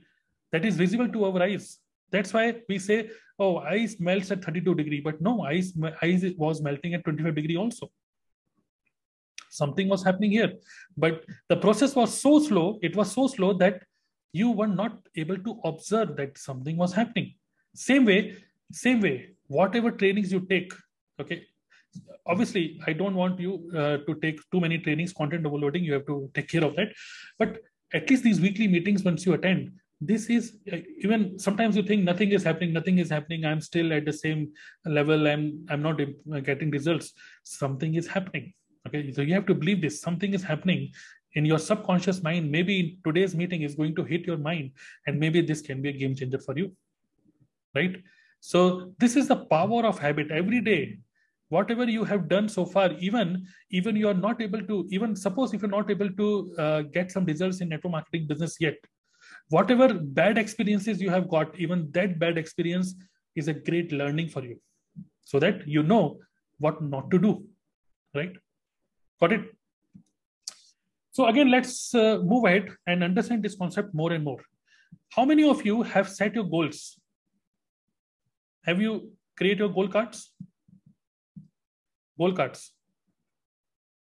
That 0.53 0.65
is 0.65 0.77
visible 0.77 1.09
to 1.09 1.25
our 1.25 1.43
eyes. 1.43 1.79
That's 2.11 2.33
why 2.33 2.55
we 2.69 2.79
say, 2.79 3.11
oh, 3.39 3.59
ice 3.59 3.97
melts 4.01 4.31
at 4.31 4.45
32 4.45 4.75
degree, 4.75 5.01
but 5.01 5.21
no, 5.21 5.43
ice, 5.43 5.73
ice 6.03 6.25
was 6.37 6.61
melting 6.61 6.95
at 6.95 7.05
25 7.05 7.35
degree 7.35 7.57
also. 7.57 7.91
Something 9.51 9.89
was 9.89 10.05
happening 10.05 10.31
here. 10.31 10.53
But 10.97 11.25
the 11.49 11.57
process 11.57 11.95
was 11.95 12.17
so 12.21 12.39
slow 12.39 12.79
it 12.83 12.95
was 12.95 13.13
so 13.13 13.27
slow 13.27 13.53
that 13.55 13.83
you 14.33 14.51
were 14.51 14.69
not 14.69 14.99
able 15.17 15.39
to 15.39 15.61
observe 15.65 16.17
that 16.17 16.39
something 16.39 16.77
was 16.77 16.93
happening. 16.93 17.35
Same 17.75 18.05
way 18.05 18.37
same 18.73 19.01
way 19.01 19.31
whatever 19.49 19.91
trainings 19.91 20.31
you 20.31 20.41
take 20.41 20.73
okay? 21.21 21.45
Obviously 22.27 22.81
i 22.87 22.93
don't 22.93 23.17
want 23.17 23.41
you 23.41 23.69
uh, 23.77 23.97
to 24.07 24.15
take 24.23 24.39
too 24.53 24.61
many 24.61 24.79
trainings 24.79 25.13
content 25.13 25.45
overloading 25.45 25.83
you 25.83 25.93
have 25.95 26.07
to 26.07 26.31
take 26.35 26.49
care 26.49 26.65
of 26.65 26.77
that. 26.77 26.89
But 27.39 27.59
at 27.93 28.09
least 28.09 28.23
these 28.23 28.41
weekly 28.41 28.69
meetings 28.69 29.03
once 29.03 29.27
you 29.27 29.35
attend 29.35 29.73
this 30.01 30.31
is 30.31 30.57
uh, 30.73 30.79
even 30.99 31.39
sometimes 31.39 31.77
you 31.77 31.83
think 31.83 32.03
nothing 32.05 32.31
is 32.31 32.43
happening 32.43 32.73
nothing 32.73 32.99
is 32.99 33.11
happening 33.11 33.45
i'm 33.45 33.61
still 33.61 33.93
at 33.93 34.05
the 34.05 34.13
same 34.13 34.51
level 34.87 35.29
i'm 35.29 35.65
i'm 35.69 35.83
not 35.83 36.01
uh, 36.01 36.41
getting 36.41 36.71
results 36.71 37.13
something 37.43 37.95
is 37.95 38.07
happening 38.07 38.53
Okay, 38.87 39.13
so 39.13 39.23
you 39.23 39.35
have 39.35 39.47
to 39.47 39.55
believe 39.55 39.83
this. 39.83 40.01
Something 40.01 40.33
is 40.33 40.43
happening 40.43 40.93
in 41.35 41.45
your 41.45 41.59
subconscious 41.59 42.23
mind. 42.23 42.51
Maybe 42.51 42.99
today's 43.05 43.35
meeting 43.35 43.63
is 43.63 43.75
going 43.75 43.95
to 43.97 44.05
hit 44.05 44.27
your 44.27 44.39
mind, 44.39 44.73
and 45.07 45.19
maybe 45.19 45.43
this 45.43 45.61
can 45.61 45.83
be 45.83 45.91
a 45.91 45.93
game 45.93 46.15
changer 46.15 46.39
for 46.39 46.57
you. 46.57 46.73
Right? 47.75 48.03
So 48.41 48.93
this 48.99 49.17
is 49.17 49.29
the 49.29 49.37
power 49.37 49.85
of 49.85 49.99
habit. 49.99 50.31
Every 50.31 50.61
day, 50.61 50.99
whatever 51.51 51.85
you 51.85 52.05
have 52.05 52.29
done 52.29 52.49
so 52.49 52.65
far, 52.65 52.93
even 52.93 53.47
even 53.71 53.97
you 53.97 54.09
are 54.09 54.15
not 54.15 54.41
able 54.41 54.63
to, 54.63 54.87
even 54.91 55.15
suppose 55.15 55.53
if 55.53 55.61
you're 55.61 55.71
not 55.71 55.91
able 55.91 56.11
to 56.11 56.55
uh, 56.59 56.83
get 56.83 57.13
some 57.13 57.27
results 57.27 57.61
in 57.61 57.69
network 57.69 57.93
marketing 57.93 58.27
business 58.27 58.57
yet, 58.61 58.79
whatever 59.51 59.93
bad 59.93 60.39
experiences 60.39 61.01
you 61.03 61.11
have 61.11 61.29
got, 61.29 61.59
even 61.59 61.91
that 61.93 62.19
bad 62.19 62.39
experience 62.39 62.95
is 63.37 63.49
a 63.49 63.55
great 63.55 63.93
learning 63.93 64.29
for 64.29 64.43
you, 64.43 64.59
so 65.23 65.39
that 65.39 65.67
you 65.67 65.83
know 65.83 66.19
what 66.59 66.83
not 66.83 67.11
to 67.11 67.19
do. 67.19 67.45
Right? 68.15 68.33
Got 69.21 69.33
it? 69.33 69.43
So 71.13 71.27
again, 71.27 71.51
let's 71.51 71.95
uh, 71.95 72.19
move 72.23 72.45
ahead 72.45 72.69
and 72.87 73.05
understand 73.05 73.43
this 73.43 73.57
concept 73.57 73.93
more 73.93 74.13
and 74.13 74.25
more. 74.25 74.41
How 75.11 75.25
many 75.25 75.49
of 75.49 75.65
you 75.67 75.83
have 75.83 76.09
set 76.09 76.35
your 76.35 76.45
goals? 76.45 76.99
Have 78.65 78.81
you 78.81 79.13
created 79.37 79.59
your 79.59 79.69
goal 79.71 79.89
cards? 79.89 80.33
Goal 82.19 82.33
cards. 82.33 82.73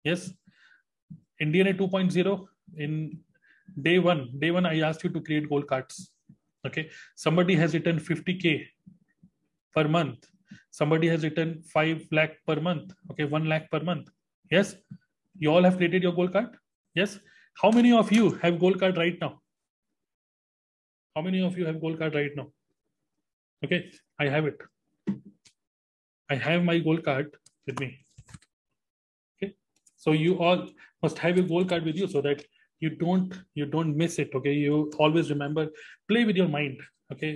Yes. 0.04 0.32
In 1.40 1.52
DNA 1.52 1.78
2.0, 1.78 2.46
in 2.78 3.20
day 3.82 4.00
one, 4.00 4.30
day 4.40 4.52
one, 4.52 4.66
I 4.66 4.80
asked 4.82 5.04
you 5.04 5.10
to 5.12 5.22
create 5.22 5.50
goal 5.50 5.64
cards. 5.64 6.12
Okay. 6.66 6.90
Somebody 7.16 7.56
has 7.56 7.74
written 7.74 8.00
50K 8.00 8.66
per 9.76 9.88
month. 9.88 10.26
Somebody 10.72 11.08
has 11.08 11.24
written 11.24 11.62
5 11.64 12.08
lakh 12.12 12.38
per 12.48 12.60
month. 12.60 12.94
Okay. 13.12 13.26
1 13.26 13.46
lakh 13.46 13.70
per 13.70 13.82
month. 13.82 14.10
Yes 14.52 14.76
you 15.40 15.52
all 15.52 15.64
have 15.64 15.78
created 15.78 16.04
your 16.04 16.14
goal 16.14 16.28
card? 16.28 16.58
Yes. 16.96 17.20
How 17.62 17.72
many 17.72 17.92
of 17.92 18.12
you 18.12 18.32
have 18.42 18.60
goal 18.60 18.74
card 18.74 18.98
right 18.98 19.18
now? 19.20 19.42
How 21.16 21.22
many 21.22 21.42
of 21.44 21.58
you 21.58 21.66
have 21.66 21.80
goal 21.80 21.96
card 21.96 22.16
right 22.16 22.32
now? 22.36 22.48
Okay, 23.64 23.92
I 24.20 24.28
have 24.28 24.46
it. 24.46 24.58
I 26.30 26.36
have 26.36 26.64
my 26.64 26.80
goal 26.80 26.98
card 26.98 27.36
with 27.68 27.80
me. 27.80 28.00
Okay, 29.38 29.54
so 29.96 30.12
you 30.12 30.40
all 30.40 30.70
must 31.02 31.20
have 31.20 31.38
a 31.38 31.42
goal 31.42 31.66
card 31.66 31.86
with 31.86 31.96
you 31.96 32.08
so 32.08 32.22
that 32.22 32.44
you 32.84 32.90
don't 33.04 33.34
you 33.60 33.66
don't 33.74 33.96
miss 34.04 34.20
it. 34.24 34.32
Okay, 34.40 34.54
you 34.54 34.92
always 35.00 35.30
remember 35.30 35.68
play 36.10 36.26
with 36.30 36.36
your 36.42 36.50
mind. 36.56 36.82
Okay, 37.12 37.32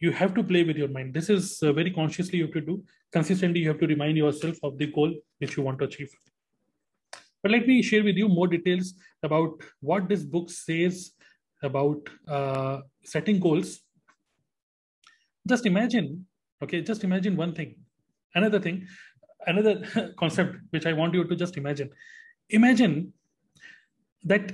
you 0.00 0.12
have 0.20 0.34
to 0.38 0.42
play 0.42 0.62
with 0.64 0.76
your 0.82 0.88
mind. 0.96 1.14
This 1.14 1.28
is 1.28 1.62
uh, 1.62 1.72
very 1.72 1.90
consciously 1.90 2.38
you 2.38 2.46
have 2.46 2.54
to 2.54 2.66
do. 2.72 2.82
Consistently, 3.12 3.60
you 3.60 3.68
have 3.68 3.80
to 3.80 3.86
remind 3.86 4.16
yourself 4.16 4.56
of 4.62 4.78
the 4.78 4.86
goal 4.86 5.14
which 5.38 5.56
you 5.56 5.62
want 5.62 5.78
to 5.80 5.84
achieve. 5.84 6.10
But 7.42 7.52
let 7.52 7.66
me 7.66 7.82
share 7.82 8.04
with 8.04 8.16
you 8.16 8.28
more 8.28 8.46
details 8.46 8.94
about 9.22 9.52
what 9.80 10.08
this 10.08 10.22
book 10.22 10.50
says 10.50 11.12
about 11.62 12.08
uh, 12.28 12.80
setting 13.04 13.40
goals. 13.40 13.80
Just 15.48 15.66
imagine, 15.66 16.26
okay, 16.62 16.82
just 16.82 17.04
imagine 17.04 17.36
one 17.36 17.54
thing. 17.54 17.76
Another 18.34 18.60
thing, 18.60 18.86
another 19.46 20.12
concept 20.18 20.56
which 20.70 20.86
I 20.86 20.92
want 20.92 21.14
you 21.14 21.24
to 21.24 21.36
just 21.44 21.56
imagine. 21.56 21.90
Imagine 22.50 23.12
that 24.24 24.52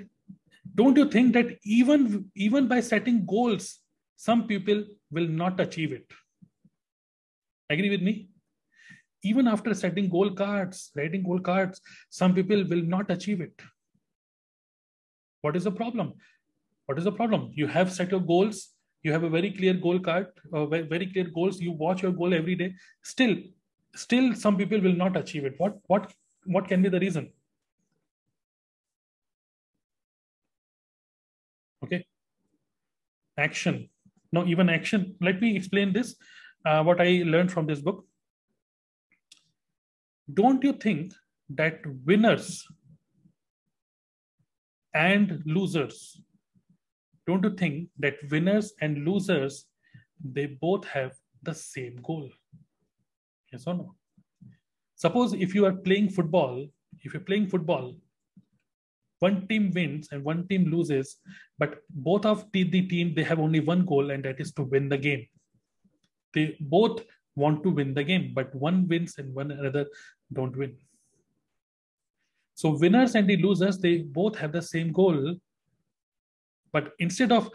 don't 0.75 0.97
you 0.97 1.09
think 1.09 1.33
that 1.33 1.57
even 1.65 2.31
even 2.35 2.69
by 2.69 2.81
setting 2.81 3.25
goals 3.27 3.81
some 4.17 4.47
people 4.47 4.85
will 5.11 5.29
not 5.29 5.61
achieve 5.61 5.93
it 5.93 6.07
agree 7.71 7.91
with 7.91 8.03
me 8.03 8.29
even 9.23 9.49
after 9.49 9.75
setting 9.75 10.09
goal 10.09 10.31
cards, 10.31 10.91
writing 10.97 11.23
goal 11.23 11.41
cards, 11.41 11.81
some 12.11 12.35
people 12.35 12.65
will 12.69 12.83
not 12.83 13.11
achieve 13.11 13.41
it. 13.41 13.61
What 15.43 15.57
is 15.57 15.65
the 15.65 15.73
problem? 15.73 16.15
What 16.87 16.99
is 16.99 17.05
the 17.05 17.13
problem? 17.13 17.51
You 17.55 17.67
have 17.67 17.93
set 17.93 18.11
your 18.11 18.21
goals. 18.21 18.69
You 19.03 19.13
have 19.13 19.25
a 19.25 19.29
very 19.29 19.51
clear 19.51 19.75
goal 19.75 19.99
card, 20.01 20.27
uh, 20.53 20.67
very 20.67 21.07
clear 21.07 21.25
goals. 21.25 21.61
You 21.61 21.73
watch 21.73 22.03
your 22.03 22.13
goal 22.13 22.35
every 22.35 22.57
day. 22.57 22.75
Still, 23.03 23.37
still, 23.95 24.35
some 24.35 24.57
people 24.57 24.81
will 24.81 24.97
not 24.97 25.17
achieve 25.17 25.45
it. 25.45 25.55
What, 25.59 25.77
what, 25.87 26.13
what 26.45 26.67
can 26.69 26.83
be 26.83 26.89
the 26.89 26.99
reason? 26.99 27.31
Action. 33.39 33.89
No, 34.33 34.45
even 34.47 34.69
action. 34.69 35.15
Let 35.21 35.41
me 35.41 35.57
explain 35.57 35.93
this. 35.93 36.17
Uh, 36.65 36.83
what 36.83 37.01
I 37.01 37.23
learned 37.25 37.53
from 37.53 37.67
this 37.67 37.81
book 37.81 38.05
don't 40.33 40.63
you 40.65 40.73
think 40.73 41.13
that 41.49 41.81
winners 42.05 42.67
and 44.95 45.43
losers 45.47 46.21
don't 47.27 47.45
you 47.45 47.55
think 47.55 47.89
that 47.99 48.17
winners 48.31 48.73
and 48.81 49.05
losers 49.05 49.67
they 50.25 50.47
both 50.47 50.85
have 50.87 51.13
the 51.43 51.55
same 51.55 52.01
goal 52.03 52.29
yes 53.53 53.67
or 53.67 53.75
no 53.75 53.95
suppose 54.97 55.33
if 55.35 55.55
you 55.55 55.65
are 55.65 55.73
playing 55.73 56.09
football 56.09 56.67
if 57.03 57.15
you're 57.15 57.29
playing 57.31 57.47
football 57.47 57.95
one 59.27 59.39
team 59.49 59.65
wins 59.79 60.09
and 60.13 60.23
one 60.33 60.43
team 60.49 60.65
loses 60.75 61.17
but 61.59 61.79
both 62.09 62.25
of 62.33 62.45
the, 62.53 62.63
the 62.75 62.83
team 62.93 63.15
they 63.17 63.27
have 63.31 63.41
only 63.47 63.61
one 63.73 63.85
goal 63.93 64.11
and 64.11 64.25
that 64.25 64.41
is 64.45 64.53
to 64.53 64.65
win 64.75 64.89
the 64.95 65.03
game 65.09 65.25
they 66.37 66.47
both 66.61 67.01
want 67.37 67.63
to 67.63 67.71
win 67.71 67.95
the 67.95 68.03
game, 68.03 68.33
but 68.35 68.55
one 68.55 68.89
wins 68.89 69.19
and 69.19 69.33
one 69.35 69.51
another 69.51 69.87
don't 70.33 70.57
win. 70.57 70.77
So 72.55 72.77
winners 72.77 73.15
and 73.15 73.29
the 73.29 73.37
losers, 73.37 73.79
they 73.79 73.99
both 73.99 74.37
have 74.37 74.53
the 74.53 74.63
same 74.63 74.91
goal, 74.91 75.37
but 76.73 76.93
instead 76.99 77.31
of 77.31 77.51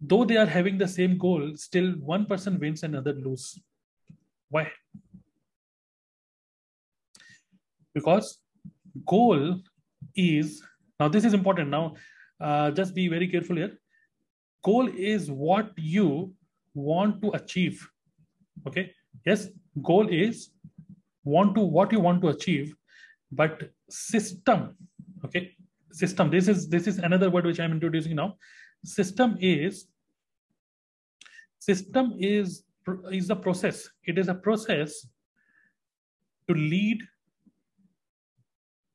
though 0.00 0.24
they 0.24 0.36
are 0.36 0.46
having 0.46 0.78
the 0.78 0.86
same 0.86 1.16
goal, 1.18 1.52
still 1.56 1.92
one 1.92 2.26
person 2.26 2.58
wins 2.60 2.82
and 2.82 2.94
another 2.94 3.14
lose. 3.14 3.58
Why? 4.50 4.70
Because 7.94 8.38
goal 9.06 9.60
is 10.14 10.62
now 11.00 11.08
this 11.08 11.24
is 11.24 11.34
important. 11.34 11.70
Now, 11.70 11.94
uh, 12.40 12.70
just 12.70 12.94
be 12.94 13.08
very 13.08 13.28
careful 13.28 13.56
here. 13.56 13.78
Goal 14.64 14.88
is 14.88 15.30
what 15.30 15.72
you 15.76 16.34
want 16.74 17.22
to 17.22 17.30
achieve. 17.30 17.86
Okay, 18.66 18.92
yes 19.24 19.48
goal 19.82 20.08
is 20.08 20.50
want 21.24 21.54
to 21.54 21.60
what 21.60 21.92
you 21.92 22.00
want 22.00 22.22
to 22.22 22.28
achieve 22.28 22.74
but 23.32 23.70
system 23.90 24.76
okay 25.24 25.54
system 25.92 26.30
this 26.30 26.48
is 26.48 26.68
this 26.68 26.86
is 26.86 26.98
another 26.98 27.30
word 27.30 27.46
which 27.46 27.60
i'm 27.60 27.72
introducing 27.72 28.16
now 28.16 28.34
system 28.84 29.36
is 29.40 29.86
system 31.58 32.14
is 32.18 32.64
is 33.10 33.30
a 33.30 33.36
process 33.36 33.88
it 34.04 34.18
is 34.18 34.28
a 34.28 34.34
process 34.34 35.06
to 36.48 36.54
lead 36.54 37.02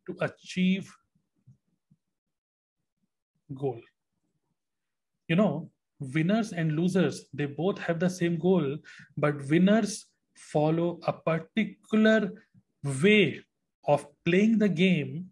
to 0.08 0.16
achieve 0.22 0.92
goal. 3.56 3.80
You 5.28 5.36
know 5.36 5.70
winners 6.00 6.52
and 6.52 6.74
losers 6.74 7.26
they 7.34 7.46
both 7.46 7.80
have 7.80 8.00
the 8.00 8.10
same 8.10 8.38
goal 8.38 8.78
but 9.18 9.36
winners 9.50 10.06
follow 10.36 11.00
a 11.08 11.14
particular 11.14 12.32
way 13.02 13.42
of 13.88 14.06
playing 14.26 14.58
the 14.58 14.70
game. 14.70 15.30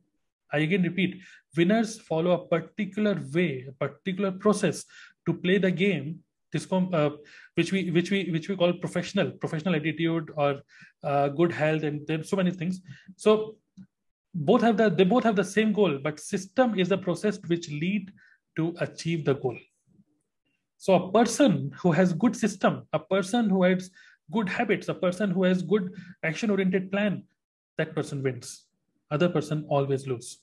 I 0.54 0.60
again 0.60 0.84
repeat 0.84 1.22
winners 1.58 2.00
follow 2.00 2.32
a 2.32 2.48
particular 2.48 3.20
way 3.34 3.66
a 3.68 3.72
particular 3.72 4.32
process 4.32 4.86
to 5.26 5.34
play 5.34 5.58
the 5.58 5.72
game. 5.72 6.20
This 6.52 6.68
uh, 6.72 7.12
which 7.56 7.72
we 7.72 7.92
which 7.92 8.12
we 8.12 8.30
which 8.30 8.50
we 8.50 8.58
call 8.58 8.74
professional 8.74 9.32
professional 9.32 9.76
attitude 9.76 10.32
or 10.36 10.62
uh, 11.04 11.30
good 11.30 11.52
health 11.52 11.84
and 11.84 12.26
so 12.26 12.36
many 12.36 12.52
things. 12.52 12.82
So 13.16 13.56
both 14.34 14.62
have 14.62 14.78
the 14.78 14.90
they 14.90 15.04
both 15.04 15.24
have 15.24 15.36
the 15.36 15.44
same 15.44 15.74
goal 15.74 16.00
but 16.02 16.20
system 16.20 16.78
is 16.80 16.90
the 16.90 16.98
process 16.98 17.40
which 17.48 17.70
lead 17.70 18.12
to 18.56 18.74
achieve 18.80 19.26
the 19.26 19.36
goal. 19.36 19.58
So 20.78 20.96
a 20.96 21.12
person 21.12 21.72
who 21.80 21.92
has 21.92 22.14
good 22.14 22.36
system 22.36 22.88
a 22.94 23.00
person 23.00 23.50
who 23.50 23.64
has 23.64 23.92
good 24.32 24.48
habits 24.48 24.88
a 24.90 24.94
person 24.94 25.32
who 25.32 25.44
has 25.44 25.62
good 25.62 25.94
action 26.24 26.50
oriented 26.50 26.92
plan 26.92 27.24
that 27.78 27.96
person 27.96 28.24
wins. 28.24 28.66
Other 29.10 29.28
person 29.28 29.66
always 29.68 30.08
lose. 30.08 30.38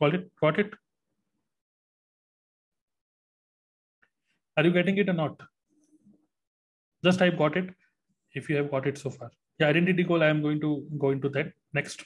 Got 0.00 0.14
it? 0.14 0.30
Got 0.40 0.58
it? 0.58 0.72
Are 4.56 4.64
you 4.64 4.70
getting 4.72 4.96
it 4.98 5.08
or 5.08 5.12
not? 5.12 5.40
Just 7.04 7.18
type 7.18 7.36
got 7.36 7.56
it 7.56 7.70
if 8.32 8.48
you 8.48 8.56
have 8.56 8.70
got 8.70 8.86
it 8.86 8.96
so 8.96 9.10
far 9.10 9.30
yeah 9.60 9.68
identity 9.68 10.02
goal 10.02 10.22
i 10.22 10.28
am 10.34 10.42
going 10.42 10.60
to 10.60 10.84
go 10.98 11.10
into 11.10 11.28
that 11.28 11.52
next. 11.72 12.04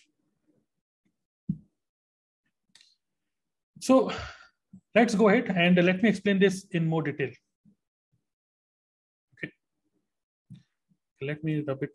So 3.80 4.10
let's 4.94 5.14
go 5.14 5.28
ahead 5.28 5.52
and 5.54 5.76
let 5.84 6.02
me 6.02 6.08
explain 6.08 6.38
this 6.38 6.66
in 6.70 6.86
more 6.86 7.02
detail. 7.02 7.30
Okay. 9.38 9.52
Let 11.20 11.44
me 11.44 11.62
rub 11.66 11.82
it. 11.82 11.90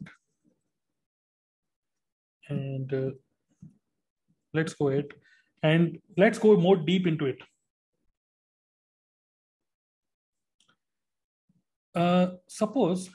And 2.48 2.94
uh, 2.94 3.12
let's 4.54 4.74
go 4.74 4.90
ahead 4.90 5.08
and 5.64 6.00
let's 6.18 6.40
go 6.40 6.58
more 6.58 6.78
deep 6.78 7.08
into 7.08 7.26
it. 7.26 7.38
Uh, 11.96 12.28
suppose 12.48 13.10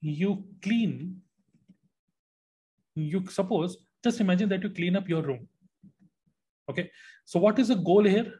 you 0.00 0.44
clean 0.60 1.22
you 3.00 3.24
suppose 3.28 3.76
just 4.04 4.20
imagine 4.20 4.48
that 4.48 4.62
you 4.62 4.70
clean 4.70 4.96
up 4.96 5.08
your 5.08 5.22
room. 5.22 5.48
Okay? 6.70 6.90
So 7.24 7.38
what 7.40 7.58
is 7.58 7.68
the 7.68 7.74
goal 7.74 8.04
here? 8.04 8.32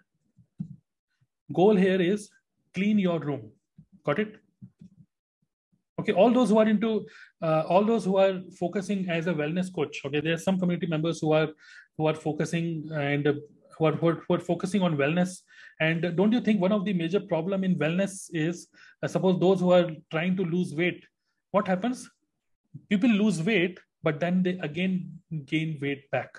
Goal 1.52 1.76
here 1.76 2.00
is 2.00 2.30
clean 2.74 2.98
your 2.98 3.18
room. 3.18 3.50
Got 4.04 4.20
it? 4.20 4.36
Okay 6.00 6.12
all 6.12 6.30
those 6.30 6.50
who 6.50 6.58
are 6.58 6.68
into 6.68 7.06
uh, 7.42 7.64
all 7.68 7.84
those 7.84 8.04
who 8.04 8.16
are 8.18 8.40
focusing 8.58 9.08
as 9.10 9.26
a 9.26 9.34
wellness 9.34 9.72
coach 9.74 10.00
okay 10.04 10.20
there 10.20 10.34
are 10.34 10.44
some 10.44 10.56
community 10.56 10.86
members 10.86 11.18
who 11.18 11.32
are 11.32 11.48
who 11.96 12.06
are 12.06 12.14
focusing 12.14 12.88
and 12.94 13.26
uh, 13.26 13.32
who, 13.76 13.86
are, 13.86 13.92
who, 13.92 14.08
are, 14.08 14.22
who 14.26 14.34
are 14.34 14.40
focusing 14.40 14.82
on 14.82 14.96
wellness. 14.96 15.40
And 15.80 16.16
don't 16.16 16.32
you 16.32 16.40
think 16.40 16.60
one 16.60 16.72
of 16.72 16.84
the 16.84 16.92
major 16.92 17.20
problem 17.20 17.64
in 17.64 17.76
wellness 17.76 18.28
is 18.32 18.68
uh, 19.02 19.08
suppose 19.08 19.40
those 19.40 19.60
who 19.60 19.72
are 19.72 19.90
trying 20.10 20.36
to 20.36 20.44
lose 20.44 20.74
weight 20.74 21.04
what 21.50 21.66
happens? 21.66 22.08
People 22.90 23.10
lose 23.10 23.42
weight 23.42 23.78
but 24.02 24.20
then 24.20 24.42
they 24.42 24.58
again 24.58 25.20
gain 25.46 25.78
weight 25.80 26.10
back. 26.10 26.38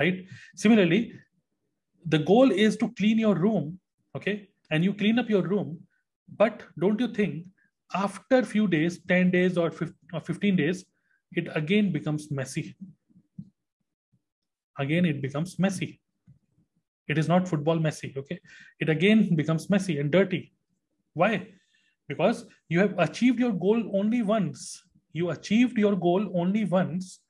Right? 0.00 0.26
Similarly, 0.54 1.12
the 2.06 2.18
goal 2.20 2.50
is 2.50 2.76
to 2.76 2.92
clean 2.92 3.18
your 3.18 3.34
room, 3.34 3.80
okay? 4.16 4.48
And 4.70 4.84
you 4.84 4.94
clean 4.94 5.18
up 5.18 5.28
your 5.28 5.42
room, 5.42 5.80
but 6.36 6.62
don't 6.78 7.00
you 7.00 7.08
think 7.08 7.46
after 7.94 8.44
few 8.44 8.68
days, 8.68 9.00
10 9.08 9.30
days 9.30 9.56
or 9.58 9.70
15 9.70 10.56
days, 10.56 10.84
it 11.32 11.48
again 11.54 11.90
becomes 11.92 12.30
messy. 12.30 12.76
Again, 14.78 15.04
it 15.04 15.20
becomes 15.20 15.58
messy. 15.58 16.00
It 17.08 17.18
is 17.18 17.26
not 17.26 17.48
football 17.48 17.78
messy, 17.78 18.14
okay? 18.16 18.38
It 18.78 18.88
again 18.88 19.34
becomes 19.34 19.68
messy 19.68 19.98
and 19.98 20.10
dirty. 20.10 20.52
Why? 21.14 21.48
Because 22.06 22.44
you 22.68 22.78
have 22.80 22.98
achieved 22.98 23.40
your 23.40 23.52
goal 23.52 23.90
only 23.94 24.22
once 24.22 24.82
you 25.12 25.30
achieved 25.30 25.78
your 25.78 25.96
goal 25.96 26.30
only 26.34 26.64
once, 26.64 27.20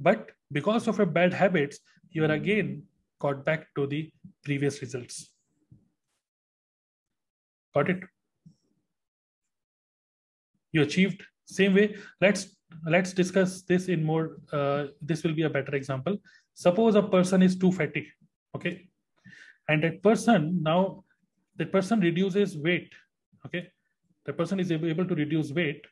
but 0.00 0.30
because 0.52 0.86
of 0.88 0.98
your 0.98 1.06
bad 1.06 1.32
habits, 1.32 1.78
you 2.10 2.24
are 2.24 2.32
again 2.32 2.82
got 3.18 3.44
back 3.44 3.66
to 3.74 3.86
the 3.86 4.10
previous 4.44 4.80
results. 4.80 5.30
Got 7.74 7.90
it? 7.90 8.00
You 10.72 10.82
achieved 10.82 11.22
same 11.44 11.74
way. 11.74 11.96
Let's 12.20 12.56
let's 12.86 13.12
discuss 13.12 13.62
this 13.62 13.88
in 13.88 14.04
more. 14.04 14.38
Uh, 14.52 14.86
this 15.00 15.22
will 15.22 15.34
be 15.34 15.42
a 15.42 15.50
better 15.50 15.74
example. 15.74 16.16
Suppose 16.54 16.94
a 16.94 17.02
person 17.02 17.42
is 17.42 17.56
too 17.56 17.72
fatty, 17.72 18.06
okay, 18.56 18.88
and 19.68 19.82
that 19.82 20.02
person 20.02 20.62
now 20.62 21.04
that 21.56 21.70
person 21.72 22.00
reduces 22.00 22.56
weight, 22.56 22.92
okay. 23.46 23.70
The 24.24 24.32
person 24.32 24.58
is 24.58 24.72
able 24.72 25.04
to 25.04 25.14
reduce 25.14 25.52
weight 25.52 25.84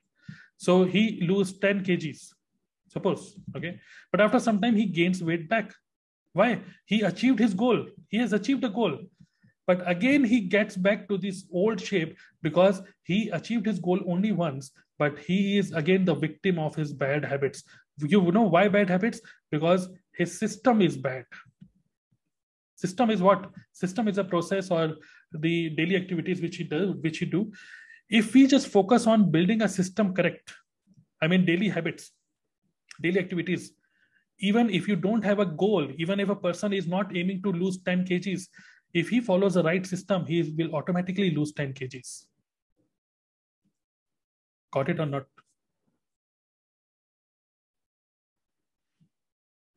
so 0.63 0.85
he 0.85 1.19
lose 1.23 1.59
10 1.59 1.83
kgs, 1.83 2.35
suppose, 2.87 3.37
okay? 3.57 3.81
But 4.13 4.21
after 4.21 4.39
some 4.39 4.61
time, 4.61 4.77
he 4.77 4.87
gains 4.87 5.21
weight 5.21 5.49
back. 5.49 5.73
Why? 6.35 6.61
He 6.87 7.03
achieved 7.03 7.41
his 7.41 7.53
goal. 7.53 7.87
He 8.07 8.19
has 8.19 8.33
achieved 8.33 8.63
a 8.63 8.69
goal. 8.69 8.97
But 9.67 9.83
again, 9.91 10.23
he 10.23 10.43
gets 10.43 10.77
back 10.77 11.09
to 11.09 11.19
this 11.19 11.47
old 11.53 11.81
shape 11.81 12.17
because 12.43 12.81
he 13.03 13.29
achieved 13.31 13.67
his 13.67 13.81
goal 13.81 13.99
only 14.07 14.31
once, 14.31 14.71
but 15.01 15.19
he 15.19 15.59
is 15.59 15.73
again 15.73 16.05
the 16.05 16.15
victim 16.15 16.61
of 16.61 16.77
his 16.77 16.93
bad 16.93 17.25
habits. 17.25 17.65
You 17.99 18.31
know 18.31 18.43
why 18.43 18.69
bad 18.69 18.89
habits? 18.89 19.21
Because 19.51 19.89
his 20.15 20.39
system 20.39 20.81
is 20.81 20.97
bad. 20.97 21.25
System 22.77 23.11
is 23.11 23.21
what? 23.21 23.51
System 23.73 24.07
is 24.07 24.19
a 24.19 24.25
process 24.25 24.71
or 24.71 24.95
the 25.33 25.71
daily 25.71 25.97
activities 25.97 26.41
which 26.41 26.57
he 26.57 26.63
does, 26.63 26.95
which 27.01 27.19
he 27.19 27.27
do 27.27 27.51
if 28.21 28.35
we 28.35 28.47
just 28.47 28.69
focus 28.79 29.07
on 29.07 29.31
building 29.37 29.63
a 29.63 29.69
system 29.69 30.15
correct 30.19 30.55
i 31.23 31.29
mean 31.33 31.47
daily 31.53 31.69
habits 31.77 32.11
daily 33.07 33.21
activities 33.25 33.73
even 34.51 34.69
if 34.71 34.89
you 34.89 34.97
don't 34.97 35.25
have 35.31 35.41
a 35.45 35.47
goal 35.65 35.89
even 36.05 36.21
if 36.21 36.29
a 36.29 36.43
person 36.45 36.73
is 36.81 36.87
not 36.87 37.17
aiming 37.17 37.43
to 37.43 37.53
lose 37.63 37.79
10 37.89 38.05
kgs 38.11 38.47
if 38.93 39.09
he 39.09 39.21
follows 39.21 39.55
the 39.55 39.63
right 39.63 39.87
system 39.87 40.27
he 40.27 40.43
will 40.57 40.75
automatically 40.75 41.31
lose 41.31 41.53
10 41.53 41.73
kgs. 41.73 42.25
Got 44.73 44.89
it 44.89 45.01
or 45.01 45.07
not? 45.07 45.27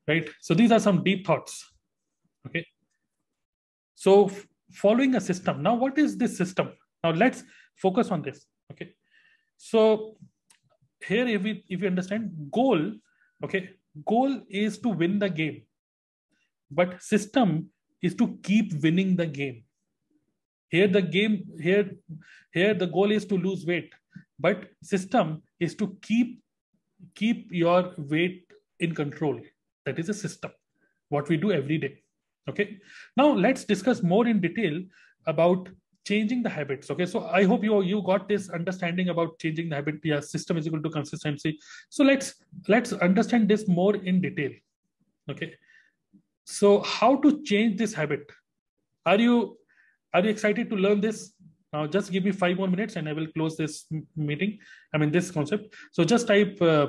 Right? 0.08 0.30
So 0.42 0.54
these 0.54 0.72
are 0.72 0.80
some 0.80 1.04
deep 1.04 1.26
thoughts. 1.26 1.66
Okay? 2.48 2.66
So 3.96 4.30
following 4.72 5.16
a 5.16 5.22
system. 5.22 5.64
Now 5.64 5.76
what 5.76 5.98
is 5.98 6.18
this 6.18 6.38
system? 6.38 6.74
Now 7.04 7.12
let's 7.12 7.44
focus 7.76 8.12
on 8.12 8.22
this 8.22 8.46
okay? 8.72 8.94
So 9.58 10.18
here 11.06 11.28
if 11.28 11.44
we 11.44 11.64
if 11.70 11.82
you 11.82 11.88
understand 11.88 12.32
goal 12.52 12.94
okay? 13.44 13.70
Goal 14.06 14.42
is 14.50 14.78
to 14.80 14.90
win 14.90 15.20
the 15.20 15.30
game 15.30 15.62
but 16.72 17.02
system 17.02 17.70
is 18.02 18.16
to 18.16 18.38
keep 18.44 18.74
winning 18.82 19.16
the 19.16 19.26
game. 19.26 19.64
Here 20.70 20.88
the 20.88 21.02
game 21.02 21.46
here 21.60 21.92
here 22.52 22.74
the 22.74 22.88
goal 22.88 23.12
is 23.12 23.26
to 23.26 23.38
lose 23.38 23.66
weight 23.66 23.94
but 24.40 24.66
system 24.84 25.42
is 25.60 25.76
to 25.76 25.98
keep 26.02 26.42
keep 27.14 27.52
your 27.52 27.94
weight 27.98 28.46
in 28.80 28.94
control. 28.94 29.40
That 29.86 30.00
is 30.00 30.10
a 30.10 30.14
system 30.14 30.52
what 31.10 31.30
we 31.30 31.38
do 31.38 31.52
every 31.52 31.78
day 31.78 32.02
okay? 32.50 32.78
Now 33.18 33.28
let's 33.32 33.64
discuss 33.64 34.04
more 34.04 34.28
in 34.28 34.42
detail 34.42 34.82
about 35.28 35.70
changing 36.06 36.42
the 36.44 36.50
habits 36.50 36.92
okay 36.92 37.06
so 37.06 37.26
i 37.40 37.44
hope 37.44 37.64
you 37.64 37.82
you 37.82 38.02
got 38.10 38.28
this 38.30 38.50
understanding 38.50 39.10
about 39.10 39.38
changing 39.40 39.70
the 39.70 39.76
habit 39.76 39.96
yeah 40.04 40.20
system 40.20 40.58
is 40.58 40.68
equal 40.68 40.82
to 40.82 40.90
consistency 40.90 41.58
so 41.90 42.04
let's 42.04 42.36
let's 42.68 42.94
understand 43.10 43.48
this 43.48 43.68
more 43.68 43.96
in 43.96 44.22
detail 44.22 44.52
okay 45.30 45.54
so 46.46 46.80
how 46.82 47.16
to 47.16 47.42
change 47.44 47.78
this 47.78 47.94
habit 47.94 48.36
are 49.06 49.20
you 49.20 49.58
are 50.14 50.24
you 50.24 50.30
excited 50.30 50.70
to 50.70 50.76
learn 50.76 51.02
this 51.02 51.36
Now 51.76 51.86
just 51.94 52.12
give 52.12 52.24
me 52.24 52.32
five 52.32 52.56
more 52.58 52.68
minutes 52.68 52.96
and 52.96 53.10
I 53.10 53.14
will 53.14 53.28
close 53.28 53.58
this 53.58 53.86
meeting. 54.16 54.60
I 54.94 54.98
mean, 54.98 55.12
this 55.12 55.30
concept. 55.32 55.74
So 55.92 56.04
just 56.06 56.28
type, 56.28 56.62
uh, 56.62 56.88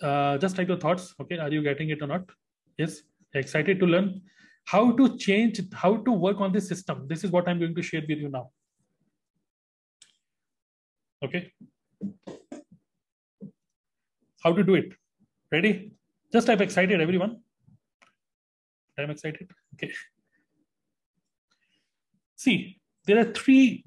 uh, 0.00 0.38
just 0.38 0.56
type 0.56 0.68
your 0.68 0.78
thoughts. 0.78 1.14
Okay. 1.20 1.38
Are 1.38 1.50
you 1.50 1.62
getting 1.62 1.90
it 1.90 2.00
or 2.00 2.06
not? 2.06 2.30
Yes. 2.78 3.02
Excited 3.34 3.80
to 3.80 3.86
learn 3.86 4.22
how 4.66 4.92
to 4.92 5.16
change, 5.16 5.60
how 5.72 5.96
to 5.96 6.12
work 6.12 6.40
on 6.40 6.52
this 6.52 6.68
system. 6.68 7.06
This 7.08 7.24
is 7.24 7.30
what 7.30 7.48
I'm 7.48 7.58
going 7.58 7.74
to 7.74 7.82
share 7.82 8.02
with 8.08 8.18
you 8.18 8.28
now. 8.28 8.50
Okay. 11.22 11.52
How 14.42 14.52
to 14.52 14.64
do 14.64 14.74
it. 14.74 14.92
Ready? 15.52 15.92
Just 16.32 16.46
type 16.46 16.60
excited, 16.60 17.00
everyone. 17.00 17.40
I'm 18.98 19.10
excited. 19.10 19.50
Okay. 19.74 19.92
See, 22.36 22.78
there 23.06 23.18
are 23.18 23.32
three, 23.32 23.84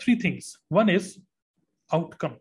three 0.00 0.16
things. 0.16 0.58
One 0.68 0.88
is 0.88 1.18
outcome. 1.92 2.36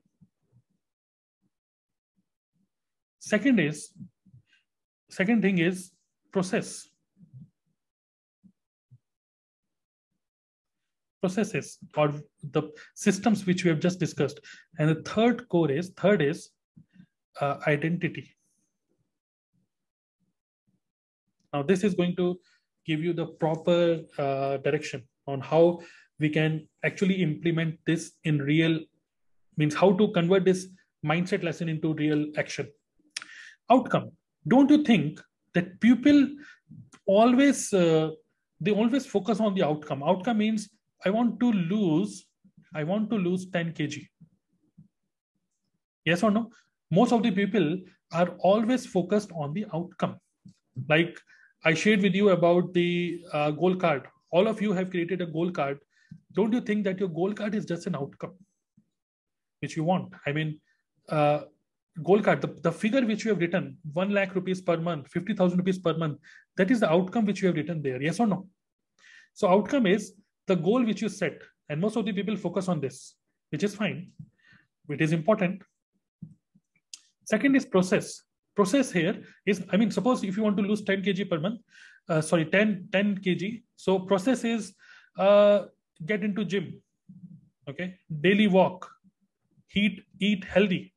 Second 3.19 3.60
is, 3.60 3.91
second 5.10 5.41
thing 5.41 5.60
is 5.60 5.91
process. 6.32 6.90
Processes 11.21 11.77
or 11.95 12.13
the 12.51 12.63
systems 12.95 13.45
which 13.45 13.63
we 13.63 13.69
have 13.69 13.79
just 13.79 13.99
discussed. 13.99 14.39
And 14.79 14.89
the 14.89 15.01
third 15.03 15.47
core 15.49 15.71
is, 15.71 15.91
third 15.95 16.21
is 16.21 16.49
uh, 17.39 17.57
identity. 17.67 18.36
Now 21.53 21.62
this 21.62 21.84
is 21.84 21.93
going 21.93 22.15
to 22.15 22.39
give 22.88 23.03
you 23.03 23.13
the 23.13 23.27
proper 23.27 24.01
uh, 24.17 24.57
direction 24.57 25.03
on 25.27 25.41
how 25.41 25.81
we 26.19 26.29
can 26.29 26.67
actually 26.84 27.21
implement 27.21 27.77
this 27.86 28.13
in 28.23 28.39
real, 28.39 28.79
means 29.57 29.75
how 29.75 29.91
to 29.93 30.12
convert 30.13 30.45
this 30.45 30.67
mindset 31.05 31.43
lesson 31.43 31.69
into 31.69 31.93
real 31.93 32.25
action. 32.38 32.67
Outcome. 33.69 34.12
Don't 34.47 34.69
you 34.69 34.84
think 34.84 35.21
that 35.53 35.79
people 35.81 36.29
always, 37.05 37.73
uh, 37.73 38.10
they 38.60 38.71
always 38.71 39.05
focus 39.05 39.39
on 39.39 39.53
the 39.53 39.63
outcome. 39.63 40.03
Outcome 40.03 40.39
means 40.39 40.69
I 41.05 41.09
want 41.09 41.39
to 41.39 41.51
lose, 41.51 42.25
I 42.73 42.83
want 42.83 43.09
to 43.09 43.15
lose 43.15 43.45
10 43.49 43.73
kg. 43.73 44.07
Yes 46.05 46.23
or 46.23 46.31
no? 46.31 46.49
Most 46.89 47.11
of 47.13 47.23
the 47.23 47.31
people 47.31 47.77
are 48.11 48.29
always 48.39 48.85
focused 48.85 49.31
on 49.33 49.53
the 49.53 49.65
outcome. 49.73 50.17
Like 50.89 51.17
I 51.63 51.73
shared 51.73 52.01
with 52.01 52.15
you 52.15 52.29
about 52.29 52.73
the 52.73 53.23
uh, 53.31 53.51
goal 53.51 53.75
card. 53.75 54.07
All 54.31 54.47
of 54.47 54.61
you 54.61 54.73
have 54.73 54.89
created 54.89 55.21
a 55.21 55.25
goal 55.25 55.51
card. 55.51 55.79
Don't 56.33 56.53
you 56.53 56.61
think 56.61 56.83
that 56.85 56.99
your 56.99 57.09
goal 57.09 57.33
card 57.33 57.55
is 57.55 57.65
just 57.65 57.87
an 57.87 57.95
outcome 57.95 58.33
which 59.59 59.77
you 59.77 59.83
want? 59.83 60.13
I 60.25 60.31
mean, 60.31 60.59
uh, 61.09 61.41
goal 62.03 62.21
card, 62.21 62.41
the, 62.41 62.47
the 62.63 62.71
figure 62.71 63.05
which 63.05 63.25
you 63.25 63.31
have 63.31 63.39
written, 63.39 63.77
1 63.93 64.11
lakh 64.11 64.33
rupees 64.33 64.61
per 64.61 64.77
month, 64.77 65.07
50,000 65.09 65.57
rupees 65.57 65.79
per 65.79 65.95
month, 65.97 66.19
that 66.57 66.71
is 66.71 66.79
the 66.79 66.89
outcome 66.89 67.25
which 67.25 67.41
you 67.41 67.47
have 67.47 67.55
written 67.55 67.81
there. 67.81 68.01
Yes 68.01 68.19
or 68.19 68.27
no? 68.27 68.47
So, 69.33 69.47
outcome 69.47 69.87
is 69.87 70.13
the 70.47 70.56
goal 70.56 70.84
which 70.84 71.01
you 71.01 71.10
set. 71.10 71.41
And 71.69 71.80
most 71.80 71.95
of 71.95 72.06
the 72.06 72.13
people 72.13 72.36
focus 72.36 72.67
on 72.67 72.82
this, 72.82 73.15
which 73.49 73.63
is 73.63 73.75
fine. 73.75 74.12
It 74.89 75.01
is 75.01 75.13
important. 75.13 75.62
Second 77.25 77.56
is 77.56 77.65
process 77.65 78.23
process 78.56 78.91
here 78.91 79.23
is, 79.45 79.63
I 79.71 79.77
mean, 79.77 79.91
suppose 79.91 80.23
if 80.23 80.38
you 80.38 80.43
want 80.43 80.58
to 80.58 80.63
lose 80.63 80.84
10 80.84 81.04
kg 81.04 81.30
per 81.30 81.39
month, 81.39 81.62
uh, 82.10 82.21
sorry, 82.21 82.45
10, 82.45 82.89
10 82.91 83.17
kg. 83.19 83.63
So 83.75 83.99
process 83.99 84.43
is 84.43 84.73
uh, 85.17 85.65
get 86.06 86.23
into 86.23 86.45
gym, 86.45 86.82
okay? 87.69 87.95
Daily 88.21 88.47
walk, 88.47 88.89
eat, 89.73 90.04
eat 90.19 90.43
healthy. 90.43 90.93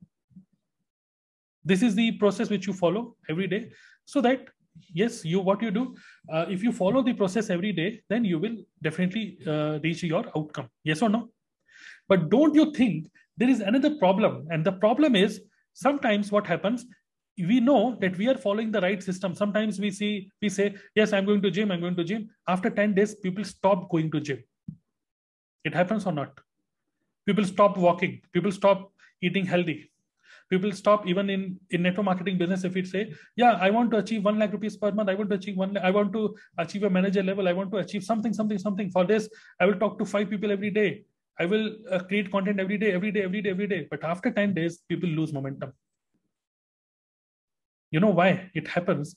This 1.64 1.82
is 1.82 1.94
the 1.94 2.12
process 2.12 2.50
which 2.50 2.66
you 2.66 2.72
follow 2.72 3.16
every 3.28 3.46
day 3.46 3.70
so 4.04 4.20
that 4.20 4.48
yes 4.92 5.24
you 5.24 5.40
what 5.40 5.62
you 5.62 5.70
do 5.70 5.94
uh, 6.32 6.46
if 6.48 6.62
you 6.62 6.72
follow 6.72 7.02
the 7.02 7.12
process 7.12 7.50
every 7.50 7.72
day 7.72 8.00
then 8.08 8.24
you 8.24 8.38
will 8.38 8.56
definitely 8.82 9.38
uh, 9.46 9.78
reach 9.82 10.02
your 10.02 10.24
outcome. 10.36 10.68
Yes 10.82 11.02
or 11.02 11.08
no? 11.08 11.30
But 12.08 12.28
don't 12.30 12.54
you 12.54 12.72
think 12.72 13.10
there 13.36 13.48
is 13.48 13.60
another 13.60 13.96
problem? 13.96 14.46
And 14.50 14.64
the 14.64 14.72
problem 14.72 15.16
is 15.16 15.40
sometimes 15.72 16.30
what 16.30 16.46
happens 16.46 16.86
we 17.36 17.58
know 17.58 17.96
that 18.00 18.16
we 18.16 18.28
are 18.28 18.36
following 18.36 18.70
the 18.70 18.80
right 18.80 19.02
system. 19.02 19.34
Sometimes 19.34 19.80
we 19.80 19.90
see 19.90 20.30
we 20.40 20.48
say 20.48 20.74
yes 20.94 21.12
i'm 21.12 21.24
going 21.24 21.42
to 21.42 21.50
gym 21.50 21.72
i'm 21.72 21.80
going 21.80 21.96
to 21.96 22.04
gym. 22.04 22.28
After 22.46 22.70
10 22.70 22.94
days 22.94 23.14
people 23.16 23.44
stop 23.44 23.90
going 23.90 24.10
to 24.12 24.20
gym. 24.20 24.44
It 25.64 25.74
happens 25.74 26.06
or 26.06 26.12
not? 26.12 26.38
People 27.26 27.44
stop 27.44 27.76
walking. 27.76 28.20
People 28.32 28.52
stop 28.52 28.92
eating 29.22 29.46
healthy 29.46 29.90
people 30.50 30.72
stop 30.72 31.06
even 31.06 31.30
in 31.30 31.42
in 31.70 31.82
network 31.82 32.06
marketing 32.10 32.36
business 32.42 32.64
if 32.64 32.76
it 32.76 32.86
say 32.86 33.02
yeah 33.36 33.58
i 33.66 33.70
want 33.70 33.90
to 33.90 33.98
achieve 34.02 34.24
1 34.24 34.38
lakh 34.38 34.52
rupees 34.56 34.76
per 34.76 34.92
month 34.98 35.08
i 35.14 35.14
want 35.20 35.30
to 35.30 35.36
achieve 35.36 35.56
one 35.56 35.76
i 35.78 35.90
want 35.98 36.12
to 36.18 36.22
achieve 36.64 36.84
a 36.90 36.90
manager 36.98 37.22
level 37.30 37.48
i 37.52 37.54
want 37.60 37.72
to 37.76 37.78
achieve 37.84 38.04
something 38.10 38.34
something 38.40 38.58
something 38.66 38.90
for 38.98 39.04
this 39.12 39.28
i 39.60 39.66
will 39.66 39.78
talk 39.84 39.98
to 40.02 40.10
five 40.14 40.28
people 40.34 40.56
every 40.58 40.70
day 40.80 40.90
i 41.38 41.46
will 41.54 41.66
uh, 41.90 42.02
create 42.10 42.30
content 42.36 42.60
every 42.66 42.78
day 42.84 42.92
every 42.98 43.10
day 43.16 43.24
every 43.30 43.42
day 43.46 43.50
every 43.56 43.70
day 43.74 43.80
but 43.94 44.04
after 44.12 44.30
10 44.30 44.54
days 44.60 44.78
people 44.92 45.18
lose 45.20 45.32
momentum 45.38 45.72
you 47.94 48.00
know 48.00 48.10
why 48.10 48.50
it 48.54 48.66
happens? 48.66 49.14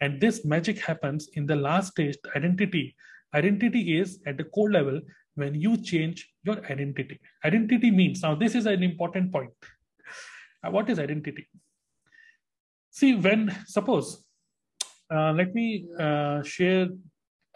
And 0.00 0.20
this 0.20 0.44
magic 0.44 0.78
happens 0.78 1.28
in 1.34 1.46
the 1.46 1.56
last 1.56 1.90
stage, 1.92 2.16
identity. 2.36 2.94
Identity 3.34 3.98
is 3.98 4.20
at 4.24 4.36
the 4.36 4.44
core 4.44 4.70
level 4.70 5.00
when 5.34 5.56
you 5.60 5.76
change 5.76 6.32
your 6.44 6.64
identity. 6.70 7.20
Identity 7.44 7.90
means, 7.90 8.22
now 8.22 8.36
this 8.36 8.54
is 8.54 8.66
an 8.66 8.84
important 8.84 9.32
point. 9.32 9.50
Uh, 10.64 10.70
what 10.70 10.88
is 10.90 10.98
identity? 10.98 11.46
See, 12.90 13.14
when, 13.14 13.54
suppose, 13.66 14.24
uh, 15.10 15.32
let 15.32 15.54
me 15.54 15.86
uh, 15.98 16.42
share 16.42 16.88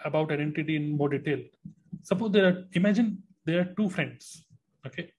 about 0.05 0.33
identity 0.33 0.77
in 0.77 0.97
more 0.97 1.09
detail. 1.09 1.41
Suppose 2.03 2.33
there 2.33 2.47
are, 2.47 2.65
imagine 2.73 3.23
there 3.45 3.61
are 3.61 3.75
two 3.77 3.89
friends, 3.89 4.45
okay? 4.87 5.13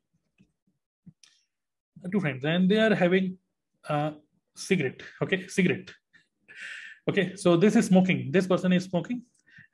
Two 2.12 2.20
friends, 2.20 2.44
and 2.44 2.70
they 2.70 2.80
are 2.80 2.94
having 2.94 3.38
uh, 3.90 4.12
cigarette 4.56 5.02
okay 5.22 5.48
cigarette 5.48 5.90
okay 7.10 7.36
so 7.36 7.58
this 7.58 7.76
is 7.76 7.86
smoking 7.88 8.32
this 8.32 8.48
person 8.48 8.72
is 8.72 8.86
smoking 8.86 9.24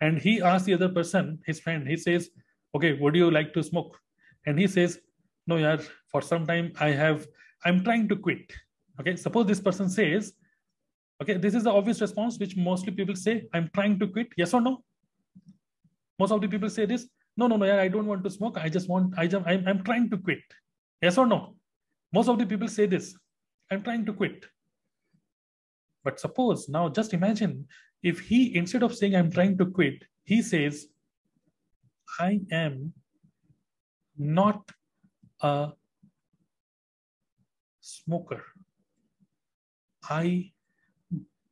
and 0.02 0.18
he 0.20 0.42
asks 0.42 0.66
the 0.66 0.74
other 0.74 0.90
person 0.90 1.40
his 1.46 1.60
friend 1.60 1.88
he 1.88 1.98
says 1.98 2.30
okay 2.74 2.94
would 2.94 3.16
you 3.16 3.30
like 3.30 3.54
to 3.54 3.62
smoke 3.62 3.98
and 4.46 4.58
he 4.58 4.68
says 4.68 5.00
no 5.48 5.58
yeah 5.58 5.78
for 6.12 6.22
some 6.22 6.46
time 6.46 6.72
i 6.80 6.90
have 6.90 7.28
i'm 7.66 7.84
trying 7.84 8.08
to 8.10 8.16
quit. 8.16 8.52
Okay 9.00 9.16
suppose 9.16 9.46
this 9.48 9.62
person 9.62 9.90
says 9.90 10.34
okay 11.22 11.36
this 11.38 11.56
is 11.56 11.64
the 11.64 11.72
obvious 11.72 12.02
response 12.02 12.38
which 12.40 12.56
mostly 12.56 12.92
people 12.92 13.16
say 13.16 13.48
i'm 13.54 13.70
trying 13.74 13.98
to 14.00 14.08
quit. 14.08 14.28
Yes 14.38 14.54
or 14.54 14.62
no? 14.62 14.84
Most 16.20 16.32
of 16.32 16.42
the 16.42 16.48
people 16.48 16.70
say 16.70 16.86
this 16.86 17.08
no 17.38 17.48
no 17.48 17.56
no 17.56 17.80
i 17.80 17.88
don't 17.88 18.06
want 18.06 18.24
to 18.24 18.30
smoke. 18.30 18.58
I 18.58 18.70
just 18.70 18.90
want 18.90 19.14
i 19.18 19.28
just 19.28 19.46
I'm, 19.46 19.68
I'm 19.68 19.84
trying 19.84 20.10
to 20.12 20.18
quit. 20.18 20.40
Yes 21.02 21.18
or 21.18 21.26
no? 21.26 21.56
Most 22.14 22.30
of 22.30 22.40
the 22.40 22.46
people 22.46 22.68
say 22.68 22.86
this 22.86 23.16
i'm 23.72 23.84
trying 23.84 24.06
to 24.06 24.14
quit. 24.14 24.46
But 26.04 26.20
suppose 26.20 26.70
now 26.70 26.90
just 26.90 27.14
imagine 27.14 27.68
if 28.02 28.20
he, 28.20 28.56
instead 28.56 28.84
of 28.84 28.96
saying, 28.96 29.16
I'm 29.16 29.32
trying 29.32 29.58
to 29.58 29.66
quit, 29.66 30.04
he 30.24 30.42
says, 30.42 30.88
I 32.20 32.40
am 32.52 32.94
not 34.18 34.72
a 35.42 35.72
smoker. 37.90 38.44
I 40.10 40.52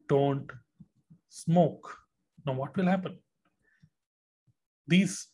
don't 0.10 0.52
smoke. 1.30 1.97
Now, 2.45 2.54
what 2.54 2.76
will 2.78 2.86
happen? 2.86 3.17
These, 4.88 5.28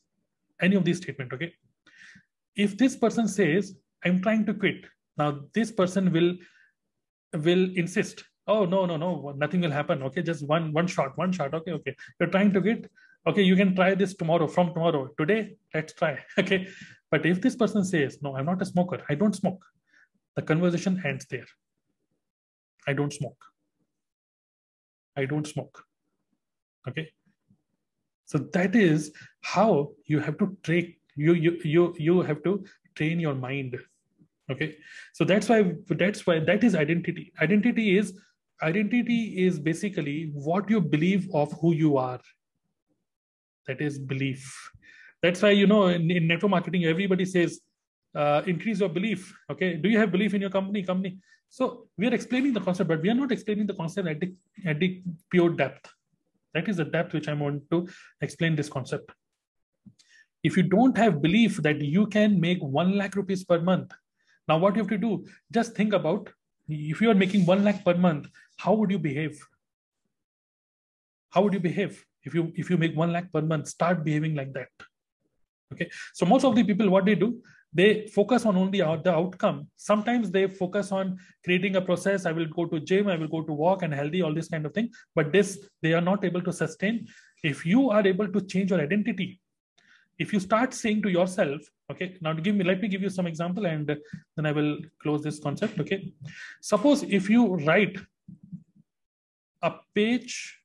any 0.61 0.75
of 0.75 0.83
these 0.83 0.97
statement, 0.97 1.33
okay? 1.33 1.53
If 2.55 2.77
this 2.77 2.95
person 2.95 3.27
says, 3.27 3.75
I'm 4.03 4.21
trying 4.21 4.45
to 4.47 4.53
quit, 4.53 4.85
now 5.17 5.41
this 5.53 5.71
person 5.71 6.11
will 6.11 6.33
will 7.33 7.69
insist 7.75 8.23
oh 8.47 8.65
no 8.65 8.85
no 8.85 8.97
no 8.97 9.33
nothing 9.37 9.61
will 9.61 9.71
happen 9.71 10.03
okay 10.03 10.21
just 10.21 10.45
one 10.47 10.71
one 10.73 10.87
shot 10.87 11.17
one 11.17 11.31
shot 11.31 11.53
okay 11.53 11.71
okay 11.71 11.95
you're 12.19 12.29
trying 12.29 12.51
to 12.53 12.61
get 12.61 12.89
okay 13.25 13.41
you 13.41 13.55
can 13.55 13.75
try 13.75 13.93
this 13.95 14.13
tomorrow 14.13 14.47
from 14.47 14.73
tomorrow 14.73 15.07
today 15.17 15.55
let's 15.73 15.93
try 15.93 16.17
okay 16.39 16.67
but 17.09 17.25
if 17.25 17.41
this 17.41 17.55
person 17.55 17.83
says 17.83 18.17
no 18.21 18.35
i'm 18.35 18.45
not 18.45 18.61
a 18.61 18.65
smoker 18.65 19.01
i 19.09 19.15
don't 19.15 19.35
smoke 19.35 19.65
the 20.35 20.41
conversation 20.41 21.01
ends 21.05 21.25
there. 21.29 21.45
I 22.87 22.93
don't 22.93 23.13
smoke. 23.13 23.43
I 25.15 25.25
don't 25.25 25.47
smoke. 25.47 25.83
Okay? 26.87 27.11
So 28.25 28.39
that 28.53 28.75
is 28.75 29.11
how 29.41 29.91
you 30.05 30.19
have 30.19 30.37
to 30.39 30.57
train 30.63 30.95
you 31.15 31.33
you 31.33 31.59
you 31.63 31.95
you 31.97 32.21
have 32.21 32.43
to 32.43 32.65
train 32.95 33.19
your 33.19 33.35
mind. 33.35 33.77
Okay? 34.49 34.75
So 35.13 35.23
that's 35.23 35.49
why 35.49 35.73
that's 35.89 36.25
why 36.25 36.39
that 36.39 36.63
is 36.63 36.75
identity. 36.75 37.31
Identity 37.39 37.97
is 37.97 38.19
identity 38.61 39.45
is 39.45 39.59
basically 39.59 40.31
what 40.33 40.69
you 40.69 40.81
believe 40.81 41.29
of 41.33 41.51
who 41.61 41.73
you 41.73 41.97
are. 41.97 42.19
That 43.67 43.81
is 43.81 43.99
belief. 43.99 44.71
That's 45.21 45.41
why, 45.41 45.51
you 45.51 45.67
know, 45.67 45.87
in, 45.87 46.11
in 46.11 46.27
network 46.27 46.49
marketing, 46.49 46.85
everybody 46.85 47.25
says, 47.25 47.61
uh, 48.15 48.41
increase 48.45 48.79
your 48.79 48.89
belief. 48.89 49.33
Okay. 49.49 49.75
Do 49.75 49.89
you 49.89 49.97
have 49.99 50.11
belief 50.11 50.33
in 50.33 50.41
your 50.41 50.49
company? 50.49 50.83
Company. 50.83 51.17
So 51.49 51.87
we 51.97 52.07
are 52.07 52.13
explaining 52.13 52.53
the 52.53 52.61
concept, 52.61 52.87
but 52.87 53.01
we 53.01 53.09
are 53.09 53.15
not 53.15 53.31
explaining 53.31 53.67
the 53.67 53.75
concept 53.75 54.07
at 54.07 54.19
the, 54.19 54.33
at 54.65 54.79
the 54.79 55.01
pure 55.29 55.49
depth. 55.49 55.89
That 56.53 56.67
is 56.67 56.77
the 56.77 56.85
depth 56.85 57.13
which 57.13 57.27
I 57.27 57.33
want 57.33 57.63
to 57.71 57.87
explain 58.21 58.55
this 58.55 58.69
concept. 58.69 59.11
If 60.43 60.57
you 60.57 60.63
don't 60.63 60.97
have 60.97 61.21
belief 61.21 61.57
that 61.57 61.81
you 61.81 62.05
can 62.07 62.39
make 62.39 62.59
1 62.61 62.97
lakh 62.97 63.15
rupees 63.15 63.43
per 63.43 63.59
month, 63.61 63.91
now 64.47 64.57
what 64.57 64.75
you 64.75 64.81
have 64.81 64.89
to 64.89 64.97
do, 64.97 65.25
just 65.51 65.73
think 65.73 65.93
about 65.93 66.29
if 66.67 67.01
you 67.01 67.09
are 67.09 67.15
making 67.15 67.45
1 67.45 67.63
lakh 67.63 67.83
per 67.85 67.95
month, 67.95 68.27
how 68.57 68.73
would 68.73 68.91
you 68.91 68.99
behave? 68.99 69.39
How 71.29 71.41
would 71.41 71.53
you 71.53 71.59
behave? 71.59 72.03
If 72.23 72.33
you 72.33 72.51
if 72.55 72.69
you 72.69 72.77
make 72.77 72.95
1 72.95 73.11
lakh 73.11 73.31
per 73.31 73.41
month, 73.41 73.67
start 73.67 74.03
behaving 74.03 74.35
like 74.35 74.53
that. 74.53 74.69
Okay. 75.71 75.89
So 76.13 76.25
most 76.25 76.45
of 76.45 76.55
the 76.55 76.63
people, 76.63 76.89
what 76.89 77.05
they 77.05 77.15
do, 77.15 77.41
they 77.73 78.07
focus 78.07 78.45
on 78.45 78.55
only 78.55 78.79
the 78.79 79.11
outcome. 79.11 79.67
Sometimes 79.75 80.29
they 80.29 80.47
focus 80.47 80.91
on 80.91 81.17
creating 81.43 81.75
a 81.75 81.81
process. 81.81 82.25
I 82.25 82.31
will 82.31 82.45
go 82.45 82.65
to 82.65 82.79
gym, 82.79 83.07
I 83.07 83.15
will 83.15 83.27
go 83.27 83.41
to 83.41 83.51
walk 83.51 83.81
and 83.81 83.93
healthy, 83.93 84.21
all 84.21 84.33
this 84.33 84.47
kind 84.47 84.65
of 84.65 84.73
thing. 84.73 84.89
But 85.15 85.31
this, 85.31 85.59
they 85.81 85.93
are 85.93 86.01
not 86.01 86.23
able 86.23 86.41
to 86.41 86.53
sustain. 86.53 87.07
If 87.43 87.65
you 87.65 87.89
are 87.89 88.05
able 88.05 88.27
to 88.27 88.41
change 88.41 88.71
your 88.71 88.79
identity, 88.79 89.41
if 90.19 90.31
you 90.31 90.39
start 90.39 90.73
saying 90.73 91.01
to 91.01 91.09
yourself, 91.09 91.61
okay, 91.91 92.15
now 92.21 92.33
give 92.33 92.55
me, 92.55 92.63
let 92.63 92.81
me 92.81 92.87
give 92.87 93.01
you 93.01 93.09
some 93.09 93.25
example 93.27 93.65
and 93.65 93.87
then 94.35 94.45
I 94.45 94.51
will 94.51 94.77
close 95.01 95.23
this 95.23 95.39
concept. 95.39 95.79
Okay. 95.79 96.13
Suppose 96.61 97.03
if 97.03 97.29
you 97.29 97.55
write 97.55 97.97
a 99.61 99.73
page 99.95 100.59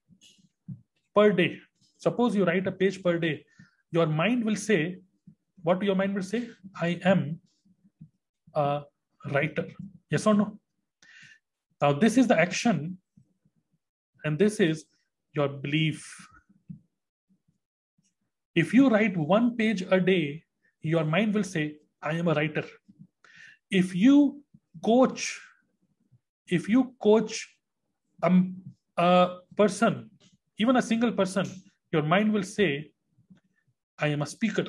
per 1.15 1.33
day, 1.33 1.59
suppose 1.97 2.37
you 2.37 2.45
write 2.45 2.67
a 2.67 2.73
page 2.73 3.03
per 3.03 3.19
day, 3.19 3.45
your 3.91 4.07
mind 4.07 4.45
will 4.45 4.57
say, 4.57 4.99
what 5.69 5.83
your 5.83 5.95
mind 6.01 6.15
will 6.15 6.29
say? 6.35 6.49
I 6.81 6.99
am 7.05 7.41
a 8.55 8.83
writer. 9.33 9.67
Yes 10.11 10.27
or 10.27 10.35
no? 10.35 10.47
Now, 11.83 11.93
this 11.93 12.17
is 12.17 12.27
the 12.27 12.39
action, 12.47 12.99
and 14.25 14.39
this 14.39 14.61
is 14.61 14.87
your 15.35 15.49
belief. 15.49 16.01
If 18.55 18.73
you 18.73 18.89
write 18.89 19.17
one 19.17 19.57
page 19.57 19.83
a 19.99 20.01
day, 20.01 20.43
your 20.81 21.05
mind 21.05 21.35
will 21.35 21.45
say, 21.45 21.77
I 22.03 22.15
am 22.15 22.29
a 22.29 22.35
writer. 22.35 22.65
If 23.71 23.95
you 23.95 24.43
coach, 24.83 25.39
if 26.47 26.69
you 26.69 26.95
coach 27.03 27.47
a 28.23 29.37
person, 29.57 30.11
even 30.59 30.77
a 30.77 30.83
single 30.83 31.13
person, 31.13 31.47
your 31.93 32.03
mind 32.03 32.33
will 32.33 32.43
say, 32.43 32.91
I 33.99 34.09
am 34.09 34.23
a 34.23 34.27
speaker. 34.27 34.67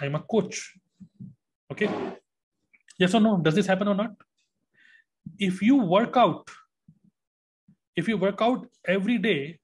I'm 0.00 0.14
a 0.14 0.20
coach. 0.20 0.74
Okay. 1.70 1.88
Yes 2.98 3.14
or 3.14 3.20
no? 3.20 3.38
Does 3.38 3.54
this 3.54 3.66
happen 3.66 3.88
or 3.88 3.94
not? 3.94 4.12
If 5.38 5.62
you 5.62 5.76
work 5.76 6.16
out, 6.16 6.50
if 7.96 8.08
you 8.08 8.16
work 8.16 8.40
out 8.40 8.66
every 8.86 9.18
day, 9.18 9.58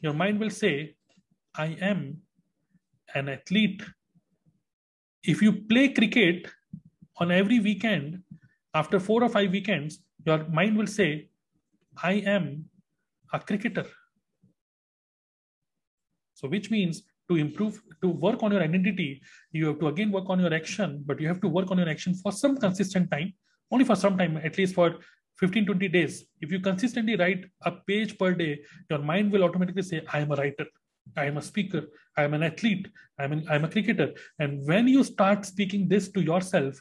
your 0.00 0.12
mind 0.12 0.40
will 0.40 0.50
say, 0.50 0.94
I 1.54 1.76
am 1.80 2.18
an 3.14 3.28
athlete. 3.28 3.82
If 5.22 5.42
you 5.42 5.52
play 5.52 5.88
cricket 5.88 6.48
on 7.18 7.30
every 7.30 7.60
weekend, 7.60 8.22
after 8.74 9.00
four 9.00 9.22
or 9.22 9.28
five 9.28 9.50
weekends, 9.50 10.00
your 10.24 10.46
mind 10.48 10.76
will 10.76 10.86
say, 10.86 11.28
I 12.02 12.12
am 12.12 12.66
a 13.32 13.40
cricketer. 13.40 13.86
So, 16.34 16.48
which 16.48 16.70
means 16.70 17.02
to 17.30 17.36
improve 17.36 17.80
to 18.02 18.08
work 18.26 18.42
on 18.42 18.52
your 18.52 18.62
identity 18.62 19.08
you 19.52 19.66
have 19.68 19.78
to 19.80 19.88
again 19.92 20.10
work 20.18 20.28
on 20.34 20.40
your 20.44 20.52
action 20.60 21.02
but 21.06 21.20
you 21.20 21.28
have 21.32 21.40
to 21.40 21.48
work 21.56 21.70
on 21.70 21.78
your 21.78 21.88
action 21.94 22.14
for 22.22 22.32
some 22.32 22.56
consistent 22.66 23.10
time 23.10 23.32
only 23.70 23.84
for 23.84 23.96
some 24.04 24.18
time 24.18 24.36
at 24.48 24.58
least 24.58 24.74
for 24.74 24.96
15 25.40 25.66
20 25.66 25.88
days. 25.88 26.26
If 26.40 26.52
you 26.52 26.60
consistently 26.60 27.16
write 27.16 27.46
a 27.62 27.72
page 27.72 28.18
per 28.18 28.34
day 28.34 28.60
your 28.90 28.98
mind 28.98 29.32
will 29.32 29.44
automatically 29.44 29.82
say 29.82 30.02
i 30.12 30.20
am 30.20 30.32
a 30.32 30.36
writer. 30.36 30.66
I 31.16 31.24
am 31.24 31.38
a 31.38 31.42
speaker. 31.42 31.82
I 32.16 32.24
am 32.24 32.34
an 32.34 32.42
athlete. 32.42 32.88
I'm 33.18 33.32
an, 33.32 33.46
i'm 33.48 33.64
a 33.64 33.68
cricketer. 33.68 34.12
And 34.38 34.66
when 34.66 34.86
you 34.86 35.02
start 35.02 35.46
speaking 35.46 35.88
this 35.88 36.08
to 36.12 36.20
yourself 36.20 36.80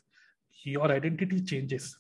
your 0.64 0.92
identity 0.92 1.42
changes. 1.42 1.98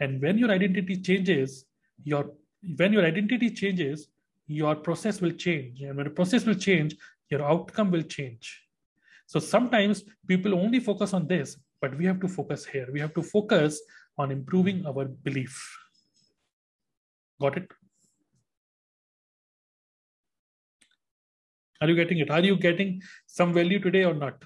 And 0.00 0.22
when 0.22 0.38
your 0.38 0.50
identity 0.50 1.00
changes 1.00 1.64
your 2.04 2.30
when 2.76 2.92
your 2.92 3.04
identity 3.04 3.50
changes 3.50 4.08
your 4.46 4.76
process 4.76 5.20
will 5.20 5.32
change. 5.32 5.80
And 5.80 5.96
when 5.96 6.04
the 6.04 6.16
process 6.20 6.44
will 6.46 6.60
change 6.68 6.96
your 7.30 7.42
outcome 7.42 7.90
will 7.90 8.02
change. 8.02 8.62
So 9.26 9.40
sometimes 9.40 10.04
people 10.26 10.54
only 10.54 10.80
focus 10.80 11.14
on 11.14 11.26
this, 11.26 11.56
but 11.80 11.96
we 11.96 12.04
have 12.06 12.20
to 12.20 12.28
focus 12.28 12.64
here. 12.64 12.86
We 12.92 13.00
have 13.00 13.14
to 13.14 13.22
focus 13.22 13.80
on 14.18 14.30
improving 14.30 14.86
our 14.86 15.06
belief. 15.06 15.78
Got 17.40 17.56
it? 17.56 17.70
Are 21.80 21.88
you 21.88 21.96
getting 21.96 22.18
it? 22.18 22.30
Are 22.30 22.40
you 22.40 22.56
getting 22.56 23.02
some 23.26 23.52
value 23.52 23.78
today 23.78 24.04
or 24.04 24.14
not? 24.14 24.42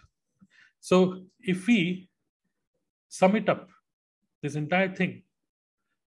So 0.80 1.22
if 1.40 1.66
we 1.66 2.08
sum 3.08 3.36
it 3.36 3.48
up, 3.48 3.68
this 4.42 4.54
entire 4.54 4.94
thing, 4.94 5.22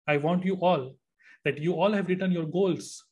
I 0.07 0.17
want 0.17 0.45
you 0.45 0.55
all 0.55 0.95
that 1.43 1.57
you 1.57 1.73
all 1.73 1.91
have 1.93 2.07
written 2.07 2.31
your 2.31 2.45
goals, 2.45 3.03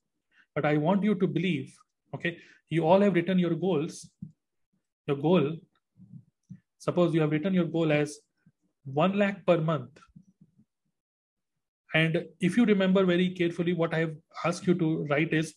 but 0.55 0.65
I 0.65 0.77
want 0.77 1.03
you 1.03 1.15
to 1.15 1.27
believe, 1.27 1.75
okay, 2.15 2.37
you 2.69 2.85
all 2.85 3.01
have 3.01 3.15
written 3.15 3.39
your 3.39 3.55
goals. 3.55 4.09
Your 5.07 5.17
goal, 5.17 5.55
suppose 6.77 7.13
you 7.13 7.21
have 7.21 7.31
written 7.31 7.53
your 7.53 7.65
goal 7.65 7.91
as 7.91 8.19
1 8.85 9.17
lakh 9.17 9.45
per 9.45 9.59
month. 9.61 9.99
And 11.93 12.25
if 12.39 12.57
you 12.57 12.65
remember 12.65 13.05
very 13.05 13.29
carefully, 13.29 13.73
what 13.73 13.93
I 13.93 13.99
have 13.99 14.15
asked 14.43 14.67
you 14.67 14.75
to 14.75 15.05
write 15.09 15.33
is 15.33 15.55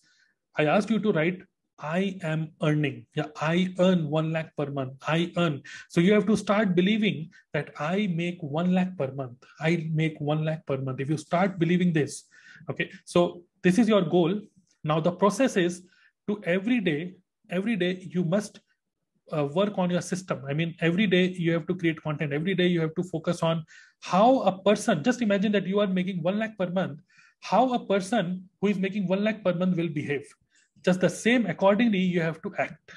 I 0.56 0.66
asked 0.66 0.90
you 0.90 1.00
to 1.00 1.12
write, 1.12 1.42
I 1.80 2.18
am 2.22 2.52
earning. 2.62 3.06
Yeah, 3.14 3.26
I 3.36 3.74
earn 3.78 4.08
1 4.08 4.32
lakh 4.32 4.54
per 4.56 4.70
month. 4.70 4.92
I 5.06 5.32
earn. 5.36 5.62
So 5.88 6.00
you 6.00 6.12
have 6.12 6.26
to 6.26 6.36
start 6.36 6.74
believing 6.74 7.30
that 7.52 7.70
I 7.78 8.06
make 8.14 8.38
1 8.40 8.72
lakh 8.72 8.96
per 8.96 9.10
month. 9.12 9.42
I 9.60 9.88
make 9.92 10.20
1 10.20 10.44
lakh 10.44 10.66
per 10.66 10.76
month. 10.78 11.00
If 11.00 11.08
you 11.08 11.16
start 11.16 11.58
believing 11.58 11.92
this, 11.92 12.24
okay, 12.70 12.90
so 13.04 13.42
this 13.62 13.78
is 13.78 13.88
your 13.88 14.02
goal. 14.02 14.40
Now 14.84 15.00
the 15.00 15.12
process 15.12 15.56
is 15.56 15.82
to 16.30 16.40
every 16.56 16.80
day, 16.80 17.14
every 17.50 17.76
day 17.76 17.92
you 18.16 18.24
must 18.24 18.60
uh, 19.36 19.46
work 19.54 19.78
on 19.78 19.90
your 19.90 20.00
system. 20.00 20.42
I 20.48 20.54
mean, 20.54 20.74
every 20.80 21.06
day 21.06 21.26
you 21.46 21.52
have 21.52 21.66
to 21.68 21.74
create 21.74 22.02
content. 22.02 22.32
Every 22.32 22.54
day 22.54 22.66
you 22.66 22.80
have 22.80 22.94
to 22.94 23.02
focus 23.02 23.42
on 23.42 23.64
how 24.00 24.40
a 24.42 24.52
person, 24.62 25.02
just 25.04 25.22
imagine 25.22 25.52
that 25.52 25.66
you 25.66 25.80
are 25.80 25.86
making 25.86 26.22
1 26.22 26.38
lakh 26.38 26.56
per 26.58 26.70
month, 26.70 27.00
how 27.40 27.62
a 27.74 27.84
person 27.86 28.48
who 28.60 28.68
is 28.68 28.78
making 28.78 29.06
1 29.06 29.24
lakh 29.24 29.44
per 29.44 29.54
month 29.54 29.76
will 29.76 29.88
behave. 29.88 30.26
Just 30.84 31.00
the 31.00 31.10
same, 31.10 31.46
accordingly, 31.46 31.98
you 31.98 32.20
have 32.20 32.40
to 32.42 32.52
act. 32.58 32.92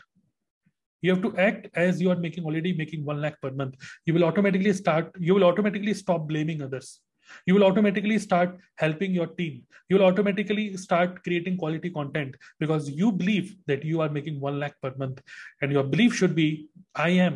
You 1.02 1.14
have 1.14 1.22
to 1.24 1.38
act 1.38 1.68
as 1.76 2.02
you 2.02 2.12
are 2.12 2.16
making 2.16 2.46
already 2.46 2.74
making 2.74 3.06
1 3.06 3.22
lakh 3.22 3.42
per 3.42 3.52
month. 3.52 3.76
You 4.06 4.14
will 4.14 4.24
automatically 4.24 4.74
start, 4.74 5.12
you 5.20 5.36
will 5.36 5.44
automatically 5.44 5.94
stop 5.94 6.28
blaming 6.28 6.62
others 6.62 7.00
you 7.46 7.54
will 7.56 7.64
automatically 7.64 8.18
start 8.20 8.58
helping 8.76 9.14
your 9.14 9.28
team. 9.28 9.64
You 9.90 9.98
will 9.98 10.06
automatically 10.06 10.78
start 10.78 11.24
creating 11.24 11.58
quality 11.58 11.90
content 11.90 12.36
because 12.60 12.90
you 12.90 13.12
believe 13.12 13.56
that 13.68 13.84
you 13.84 14.02
are 14.02 14.10
making 14.10 14.40
1 14.40 14.60
lakh 14.60 14.76
per 14.82 14.94
month. 14.98 15.22
And 15.62 15.72
your 15.72 15.84
belief 15.84 16.16
should 16.16 16.36
be 16.36 16.70
i 16.96 17.10
am 17.10 17.36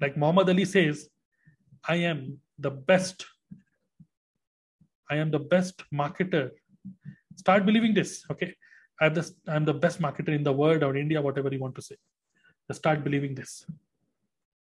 like 0.00 0.16
muhammad 0.16 0.48
ali 0.52 0.64
says 0.64 1.08
i 1.88 1.96
am 1.96 2.38
the 2.58 2.70
best. 2.70 3.26
I 5.10 5.16
am 5.16 5.30
the 5.30 5.38
best 5.38 5.84
marketer. 5.90 6.50
Start 7.36 7.64
believing 7.64 7.94
this 7.94 8.24
okay? 8.30 8.54
I'm 9.00 9.14
the 9.14 9.24
i'm 9.48 9.64
the 9.64 9.74
best 9.84 10.00
marketer 10.06 10.34
in 10.38 10.42
the 10.48 10.52
world 10.52 10.82
or 10.82 10.96
india 10.96 11.22
whatever 11.22 11.52
you 11.54 11.60
want 11.60 11.76
to 11.76 11.82
say. 11.82 11.96
Just 12.68 12.80
start 12.82 13.04
believing 13.04 13.34
this 13.34 13.64